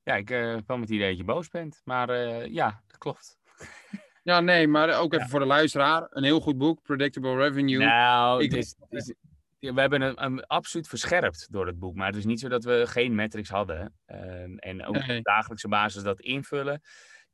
ja, 0.06 0.14
ik 0.14 0.30
uh, 0.30 0.38
wel 0.38 0.78
met 0.78 0.88
het 0.88 0.90
idee 0.90 1.08
dat 1.08 1.16
je 1.16 1.24
boos 1.24 1.48
bent. 1.48 1.80
Maar 1.84 2.10
uh, 2.10 2.46
ja, 2.46 2.82
dat 2.86 2.98
klopt. 2.98 3.36
Ja, 4.22 4.40
nee, 4.40 4.68
maar 4.68 4.98
ook 4.98 5.12
even 5.12 5.24
ja. 5.24 5.30
voor 5.30 5.40
de 5.40 5.46
luisteraar. 5.46 6.06
Een 6.10 6.24
heel 6.24 6.40
goed 6.40 6.58
boek, 6.58 6.82
Predictable 6.82 7.36
Revenue. 7.36 7.78
Nou, 7.78 8.42
ik, 8.42 8.52
is, 8.52 8.76
is, 8.88 9.14
we 9.58 9.80
hebben 9.80 10.00
hem, 10.00 10.12
hem, 10.18 10.38
absoluut 10.38 10.88
verscherpt 10.88 11.46
door 11.50 11.66
het 11.66 11.78
boek. 11.78 11.94
Maar 11.94 12.06
het 12.06 12.16
is 12.16 12.24
niet 12.24 12.40
zo 12.40 12.48
dat 12.48 12.64
we 12.64 12.82
geen 12.86 13.14
metrics 13.14 13.48
hadden. 13.48 13.94
Uh, 14.06 14.16
en 14.56 14.84
ook 14.84 15.06
nee. 15.06 15.18
op 15.18 15.24
dagelijkse 15.24 15.68
basis 15.68 16.02
dat 16.02 16.20
invullen. 16.20 16.80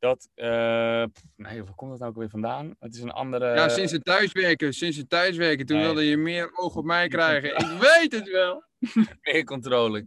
Dat, 0.03 0.29
uh, 0.35 1.05
nee, 1.37 1.63
waar 1.65 1.75
komt 1.75 1.91
dat 1.91 1.99
nou 1.99 2.11
ook 2.11 2.17
weer 2.17 2.29
vandaan? 2.29 2.75
Het 2.79 2.95
is 2.95 3.01
een 3.01 3.11
andere... 3.11 3.55
Ja, 3.55 3.69
sinds 3.69 3.93
het 3.93 4.05
thuiswerken. 4.05 4.73
Sinds 4.73 4.97
het 4.97 5.09
thuiswerken. 5.09 5.67
Toen 5.67 5.77
nee. 5.77 5.87
wilde 5.87 6.05
je 6.05 6.17
meer 6.17 6.51
oog 6.57 6.77
op 6.77 6.85
mij 6.85 7.09
krijgen. 7.19 7.51
ik 7.51 7.81
weet 7.81 8.13
het 8.13 8.31
wel. 8.31 8.65
meer 9.33 9.45
controle. 9.45 9.99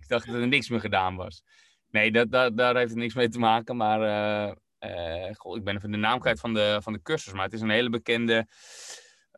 Ik 0.00 0.08
dacht 0.08 0.26
dat 0.26 0.34
er 0.34 0.48
niks 0.48 0.68
meer 0.68 0.80
gedaan 0.80 1.16
was. 1.16 1.42
Nee, 1.90 2.12
dat, 2.12 2.30
dat, 2.30 2.56
daar 2.56 2.76
heeft 2.76 2.90
het 2.90 2.98
niks 2.98 3.14
mee 3.14 3.28
te 3.28 3.38
maken. 3.38 3.76
Maar 3.76 4.00
uh, 4.00 4.54
uh, 4.90 5.34
goh, 5.34 5.56
ik 5.56 5.64
ben 5.64 5.76
even 5.76 5.90
de 5.90 5.96
naam 5.96 6.18
kwijt 6.18 6.40
van 6.40 6.54
de, 6.54 6.78
van 6.82 6.92
de 6.92 7.02
cursus. 7.02 7.32
Maar 7.32 7.44
het 7.44 7.52
is 7.52 7.60
een 7.60 7.70
hele 7.70 7.90
bekende... 7.90 8.46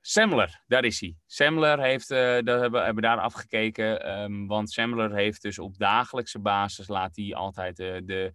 Semler, 0.01 0.63
daar 0.67 0.85
is 0.85 1.01
hij. 1.01 1.17
Semler 1.27 1.81
heeft, 1.81 2.09
dat 2.09 2.61
hebben, 2.61 2.85
hebben 2.85 3.03
daar 3.03 3.19
afgekeken. 3.19 4.21
Um, 4.23 4.47
want 4.47 4.71
Semler 4.71 5.15
heeft 5.15 5.43
dus 5.43 5.59
op 5.59 5.79
dagelijkse 5.79 6.39
basis 6.39 6.89
laat 6.89 7.17
hij 7.17 7.35
altijd 7.35 7.77
de 7.77 8.33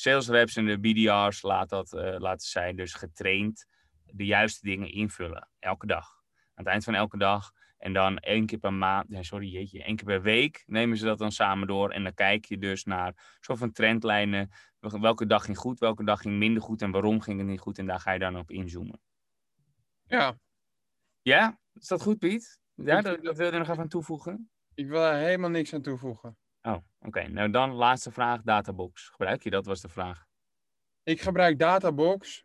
sales 0.00 0.28
reps 0.28 0.56
en 0.56 0.66
de 0.66 0.78
BDR's 0.78 1.42
laat 1.42 1.68
dat, 1.68 1.92
uh, 1.92 2.18
laten 2.18 2.48
zij 2.48 2.74
dus 2.74 2.94
getraind 2.94 3.66
de 4.04 4.24
juiste 4.24 4.66
dingen 4.66 4.92
invullen. 4.92 5.48
Elke 5.58 5.86
dag. 5.86 6.06
Aan 6.54 6.64
het 6.64 6.66
eind 6.66 6.84
van 6.84 6.94
elke 6.94 7.18
dag. 7.18 7.52
En 7.78 7.92
dan 7.92 8.18
één 8.18 8.46
keer 8.46 8.58
per 8.58 8.72
maand, 8.72 9.08
nee, 9.08 9.24
sorry 9.24 9.48
jeetje, 9.48 9.82
één 9.82 9.96
keer 9.96 10.06
per 10.06 10.22
week 10.22 10.62
nemen 10.66 10.96
ze 10.96 11.04
dat 11.04 11.18
dan 11.18 11.32
samen 11.32 11.66
door. 11.66 11.90
En 11.90 12.02
dan 12.02 12.14
kijk 12.14 12.44
je 12.44 12.58
dus 12.58 12.84
naar 12.84 13.36
soort 13.40 13.58
van 13.58 13.72
trendlijnen. 13.72 14.50
Welke 14.78 15.26
dag 15.26 15.44
ging 15.44 15.58
goed, 15.58 15.78
welke 15.78 16.04
dag 16.04 16.20
ging 16.20 16.38
minder 16.38 16.62
goed 16.62 16.82
en 16.82 16.90
waarom 16.90 17.20
ging 17.20 17.38
het 17.38 17.48
niet 17.48 17.60
goed. 17.60 17.78
En 17.78 17.86
daar 17.86 18.00
ga 18.00 18.12
je 18.12 18.18
dan 18.18 18.38
op 18.38 18.50
inzoomen. 18.50 19.00
Ja, 20.06 20.38
ja, 21.22 21.58
is 21.74 21.86
dat 21.86 22.02
goed, 22.02 22.18
Piet? 22.18 22.58
Ja, 22.74 23.00
dat, 23.00 23.22
dat 23.24 23.36
wil 23.36 23.52
je 23.52 23.58
nog 23.58 23.68
even 23.68 23.82
aan 23.82 23.88
toevoegen? 23.88 24.50
Ik 24.74 24.88
wil 24.88 25.02
er 25.02 25.18
helemaal 25.18 25.50
niks 25.50 25.74
aan 25.74 25.82
toevoegen. 25.82 26.36
Oh, 26.70 26.76
oké. 26.76 26.84
Okay. 27.06 27.26
Nou, 27.26 27.50
dan 27.50 27.70
laatste 27.70 28.10
vraag, 28.10 28.42
Databox. 28.42 29.08
Gebruik 29.08 29.42
je 29.42 29.50
dat, 29.50 29.66
was 29.66 29.80
de 29.80 29.88
vraag. 29.88 30.26
Ik 31.02 31.20
gebruik 31.20 31.58
Databox 31.58 32.44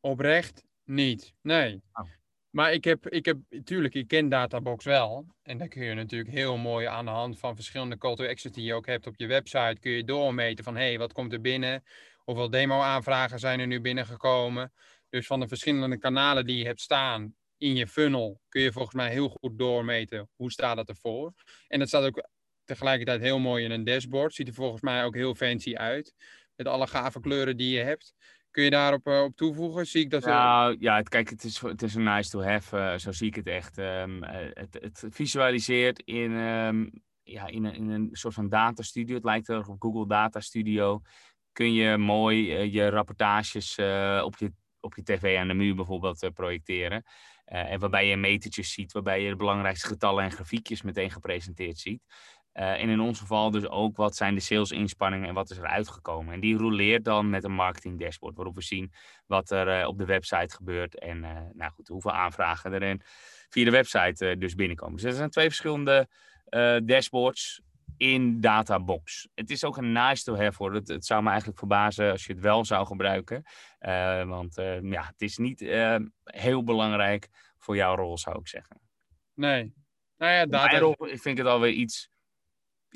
oprecht 0.00 0.64
niet. 0.84 1.34
Nee. 1.40 1.82
Oh. 1.92 2.08
Maar 2.50 2.72
ik 2.72 2.84
heb, 2.84 3.08
ik 3.08 3.24
heb, 3.24 3.38
tuurlijk, 3.64 3.94
ik 3.94 4.08
ken 4.08 4.28
Databox 4.28 4.84
wel. 4.84 5.26
En 5.42 5.58
dan 5.58 5.68
kun 5.68 5.84
je 5.84 5.94
natuurlijk 5.94 6.30
heel 6.30 6.56
mooi 6.56 6.86
aan 6.86 7.04
de 7.04 7.10
hand 7.10 7.38
van 7.38 7.54
verschillende 7.54 7.98
call 7.98 8.14
to 8.14 8.26
actions 8.26 8.54
die 8.54 8.64
je 8.64 8.74
ook 8.74 8.86
hebt 8.86 9.06
op 9.06 9.14
je 9.16 9.26
website, 9.26 9.76
kun 9.80 9.90
je 9.90 10.04
doormeten 10.04 10.64
van, 10.64 10.76
hé, 10.76 10.86
hey, 10.86 10.98
wat 10.98 11.12
komt 11.12 11.32
er 11.32 11.40
binnen? 11.40 11.84
Hoeveel 12.16 12.50
demo-aanvragen 12.50 13.38
zijn 13.38 13.60
er 13.60 13.66
nu 13.66 13.80
binnengekomen? 13.80 14.72
Dus 15.08 15.26
van 15.26 15.40
de 15.40 15.48
verschillende 15.48 15.98
kanalen 15.98 16.46
die 16.46 16.58
je 16.58 16.64
hebt 16.64 16.80
staan, 16.80 17.34
in 17.58 17.74
je 17.74 17.86
funnel 17.86 18.40
kun 18.48 18.62
je 18.62 18.72
volgens 18.72 18.94
mij 18.94 19.10
heel 19.10 19.28
goed 19.28 19.58
doormeten 19.58 20.28
hoe 20.36 20.52
staat 20.52 20.76
dat 20.76 20.88
ervoor. 20.88 21.32
En 21.68 21.78
dat 21.78 21.88
staat 21.88 22.04
ook 22.04 22.28
tegelijkertijd 22.66 23.20
heel 23.20 23.38
mooi 23.38 23.64
in 23.64 23.70
een 23.70 23.84
dashboard. 23.84 24.34
Ziet 24.34 24.48
er 24.48 24.54
volgens 24.54 24.82
mij 24.82 25.04
ook 25.04 25.14
heel 25.14 25.34
fancy 25.34 25.74
uit. 25.74 26.14
Met 26.56 26.66
alle 26.66 26.86
gave 26.86 27.20
kleuren 27.20 27.56
die 27.56 27.76
je 27.76 27.82
hebt. 27.82 28.14
Kun 28.50 28.64
je 28.64 28.70
daarop 28.70 29.08
uh, 29.08 29.22
op 29.22 29.36
toevoegen? 29.36 29.86
Zie 29.86 30.02
ik 30.02 30.10
dat 30.10 30.24
nou, 30.24 30.76
ja, 30.78 30.96
het, 30.96 31.08
kijk, 31.08 31.30
het 31.30 31.44
is, 31.44 31.60
het 31.60 31.82
is 31.82 31.94
een 31.94 32.02
nice 32.02 32.30
to 32.30 32.42
have. 32.42 32.76
Uh, 32.76 32.96
zo 32.98 33.12
zie 33.12 33.26
ik 33.26 33.34
het 33.34 33.46
echt. 33.46 33.78
Um, 33.78 34.22
het, 34.22 34.78
het, 34.80 35.06
visualiseert 35.10 36.02
in, 36.02 36.30
um, 36.30 36.90
ja, 37.22 37.46
in, 37.46 37.64
een, 37.64 37.74
in 37.74 37.90
een 37.90 38.08
soort 38.12 38.34
van 38.34 38.48
data 38.48 38.82
studio. 38.82 39.14
Het 39.14 39.24
lijkt 39.24 39.48
erg 39.48 39.68
op 39.68 39.82
Google 39.82 40.06
Data 40.06 40.40
Studio. 40.40 41.00
Kun 41.52 41.72
je 41.72 41.96
mooi 41.96 42.52
je 42.52 42.88
rapportages 42.88 43.78
op, 44.22 44.36
je, 44.36 44.52
op 44.80 44.96
je 44.96 45.02
tv 45.02 45.36
aan 45.38 45.48
de 45.48 45.54
muur 45.54 45.74
bijvoorbeeld 45.74 46.30
projecteren. 46.34 47.02
En 47.44 47.78
waarbij 47.78 48.06
je 48.06 48.16
metertjes 48.16 48.72
ziet, 48.72 48.92
waarbij 48.92 49.22
je 49.22 49.28
de 49.28 49.36
belangrijkste 49.36 49.86
getallen 49.86 50.24
en 50.24 50.30
grafiekjes 50.30 50.82
meteen 50.82 51.10
gepresenteerd 51.10 51.78
ziet. 51.78 52.02
Uh, 52.58 52.82
en 52.82 52.88
in 52.88 53.00
ons 53.00 53.18
geval 53.18 53.50
dus 53.50 53.68
ook 53.68 53.96
wat 53.96 54.16
zijn 54.16 54.34
de 54.34 54.40
salesinspanningen 54.40 55.28
en 55.28 55.34
wat 55.34 55.50
is 55.50 55.56
er 55.56 55.66
uitgekomen. 55.66 56.34
En 56.34 56.40
die 56.40 56.56
rouleert 56.56 57.04
dan 57.04 57.30
met 57.30 57.44
een 57.44 57.54
marketing 57.54 58.00
dashboard, 58.00 58.36
waarop 58.36 58.54
we 58.54 58.62
zien 58.62 58.92
wat 59.26 59.50
er 59.50 59.80
uh, 59.80 59.88
op 59.88 59.98
de 59.98 60.04
website 60.04 60.54
gebeurt 60.54 60.98
en 60.98 61.20
nou 61.54 61.72
goed, 61.72 61.88
hoeveel 61.88 62.12
aanvragen 62.12 62.72
er 62.72 63.00
via 63.48 63.64
de 63.64 63.70
website 63.70 64.36
dus 64.38 64.54
binnenkomen. 64.54 64.94
Dus 64.94 65.04
er 65.04 65.12
zijn 65.12 65.30
twee 65.30 65.46
verschillende 65.46 66.08
dashboards 66.84 67.60
in 67.96 68.40
Databox. 68.40 69.28
Het 69.34 69.50
is 69.50 69.64
ook 69.64 69.76
een 69.76 69.92
nice 69.92 70.24
to 70.24 70.36
have 70.36 70.54
hoor. 70.58 70.74
Het, 70.74 70.88
het 70.88 71.06
zou 71.06 71.22
me 71.22 71.28
eigenlijk 71.28 71.58
verbazen 71.58 72.10
als 72.10 72.24
je 72.24 72.32
het 72.32 72.42
wel 72.42 72.64
zou 72.64 72.86
gebruiken. 72.86 73.42
Uh, 73.80 74.24
want 74.24 74.58
uh, 74.58 74.82
ja, 74.82 75.06
het 75.06 75.20
is 75.20 75.36
niet 75.36 75.60
uh, 75.60 75.96
heel 76.24 76.64
belangrijk 76.64 77.28
voor 77.58 77.76
jouw 77.76 77.94
rol, 77.94 78.18
zou 78.18 78.38
ik 78.38 78.48
zeggen. 78.48 78.80
Nee. 79.34 79.74
Nou 80.16 80.32
ja, 80.32 80.46
data... 80.46 80.70
Mijn 80.70 80.82
rol 80.82 81.08
ik 81.08 81.20
vind 81.20 81.38
het 81.38 81.46
alweer 81.46 81.72
iets, 81.72 82.10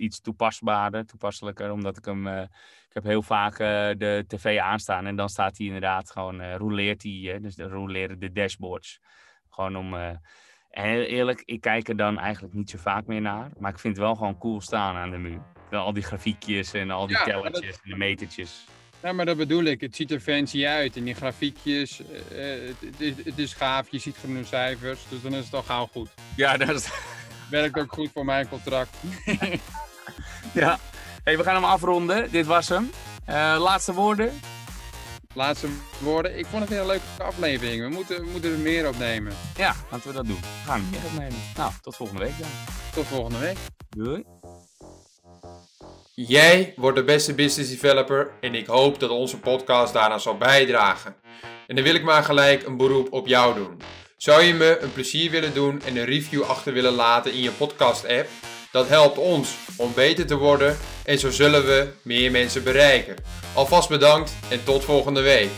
iets 0.00 0.20
toepasbaarder, 0.20 1.06
toepasselijker. 1.06 1.72
Omdat 1.72 1.96
ik 1.96 2.04
hem... 2.04 2.28
ik 2.28 2.92
heb 2.92 3.04
heel 3.04 3.22
vaak 3.22 3.58
de 3.98 4.24
tv 4.28 4.58
aanstaan 4.58 5.06
en 5.06 5.16
dan 5.16 5.28
staat 5.28 5.58
hij 5.58 5.66
inderdaad 5.66 6.10
gewoon... 6.10 6.42
rouleert 6.42 7.02
hij, 7.02 7.38
dus 7.40 7.56
roleren 7.56 8.18
de 8.18 8.32
dashboards. 8.32 9.00
Gewoon 9.48 9.76
om 9.76 10.18
en 10.70 10.88
heel 10.88 11.02
eerlijk, 11.02 11.42
ik 11.44 11.60
kijk 11.60 11.88
er 11.88 11.96
dan 11.96 12.18
eigenlijk 12.18 12.54
niet 12.54 12.70
zo 12.70 12.78
vaak 12.78 13.06
meer 13.06 13.20
naar. 13.20 13.50
Maar 13.58 13.70
ik 13.70 13.78
vind 13.78 13.96
het 13.96 14.04
wel 14.04 14.14
gewoon 14.14 14.38
cool 14.38 14.60
staan 14.60 14.96
aan 14.96 15.10
de 15.10 15.16
muur. 15.16 15.40
Al 15.70 15.92
die 15.92 16.02
grafiekjes 16.02 16.72
en 16.72 16.90
al 16.90 17.06
die 17.06 17.16
ja, 17.16 17.24
tellertjes 17.24 17.70
dat... 17.70 17.80
en 17.84 17.90
de 17.90 17.96
metertjes. 17.96 18.66
Ja, 19.02 19.12
maar 19.12 19.26
dat 19.26 19.36
bedoel 19.36 19.64
ik. 19.64 19.80
Het 19.80 19.96
ziet 19.96 20.10
er 20.10 20.20
fancy 20.20 20.66
uit. 20.66 20.96
En 20.96 21.04
die 21.04 21.14
grafiekjes, 21.14 22.00
uh, 22.00 22.06
het, 22.98 23.24
het, 23.24 23.38
is 23.38 23.54
gaaf. 23.54 23.90
Je 23.90 23.98
ziet 23.98 24.16
genoeg 24.16 24.46
cijfers. 24.46 25.08
Dus 25.08 25.22
dan 25.22 25.34
is 25.34 25.44
het 25.44 25.54
al 25.54 25.62
gauw 25.62 25.86
goed. 25.86 26.10
Ja, 26.36 26.56
dat 26.56 26.68
is... 26.68 26.90
Werkt 27.50 27.78
ook 27.78 27.92
goed 27.92 28.10
voor 28.12 28.24
mijn 28.24 28.48
contract. 28.48 28.96
ja. 30.62 30.78
Hey, 31.24 31.36
we 31.36 31.42
gaan 31.42 31.54
hem 31.54 31.64
afronden. 31.64 32.30
Dit 32.30 32.46
was 32.46 32.68
hem. 32.68 32.90
Uh, 33.28 33.56
laatste 33.58 33.92
woorden? 33.92 34.40
laatste 35.34 35.68
woorden. 35.98 36.38
Ik 36.38 36.46
vond 36.46 36.68
het 36.68 36.78
een 36.78 36.86
leuke 36.86 37.02
aflevering. 37.18 37.82
We 37.82 37.88
moeten, 37.88 38.24
we 38.24 38.30
moeten 38.30 38.52
er 38.52 38.58
meer 38.58 38.88
opnemen. 38.88 39.32
Ja, 39.56 39.74
laten 39.90 40.08
we 40.08 40.14
dat 40.14 40.26
doen. 40.26 40.40
We 40.40 40.66
gaan 40.66 40.80
er 40.80 40.86
meer 40.90 41.04
opnemen. 41.04 41.38
Nou, 41.56 41.72
tot 41.80 41.96
volgende 41.96 42.22
week 42.22 42.38
dan. 42.38 42.48
Tot 42.94 43.06
volgende 43.06 43.38
week. 43.38 43.56
Doei. 43.88 44.24
Jij 46.14 46.72
wordt 46.76 46.96
de 46.96 47.04
beste 47.04 47.34
business 47.34 47.70
developer 47.70 48.30
en 48.40 48.54
ik 48.54 48.66
hoop 48.66 49.00
dat 49.00 49.10
onze 49.10 49.38
podcast 49.38 49.92
daarna 49.92 50.18
zal 50.18 50.38
bijdragen. 50.38 51.14
En 51.66 51.74
dan 51.74 51.84
wil 51.84 51.94
ik 51.94 52.02
maar 52.02 52.24
gelijk 52.24 52.66
een 52.66 52.76
beroep 52.76 53.12
op 53.12 53.26
jou 53.26 53.54
doen. 53.54 53.80
Zou 54.16 54.42
je 54.42 54.54
me 54.54 54.78
een 54.80 54.92
plezier 54.92 55.30
willen 55.30 55.54
doen 55.54 55.82
en 55.82 55.96
een 55.96 56.04
review 56.04 56.42
achter 56.42 56.72
willen 56.72 56.92
laten 56.92 57.32
in 57.32 57.40
je 57.40 57.50
podcast 57.50 58.06
app? 58.06 58.28
Dat 58.72 58.88
helpt 58.88 59.18
ons 59.18 59.48
om 59.76 59.92
beter 59.94 60.26
te 60.26 60.36
worden 60.36 60.76
en 61.04 61.18
zo 61.18 61.30
zullen 61.30 61.66
we 61.66 61.88
meer 62.02 62.30
mensen 62.30 62.64
bereiken. 62.64 63.16
Alvast 63.54 63.88
bedankt 63.88 64.32
en 64.48 64.64
tot 64.64 64.84
volgende 64.84 65.20
week. 65.20 65.48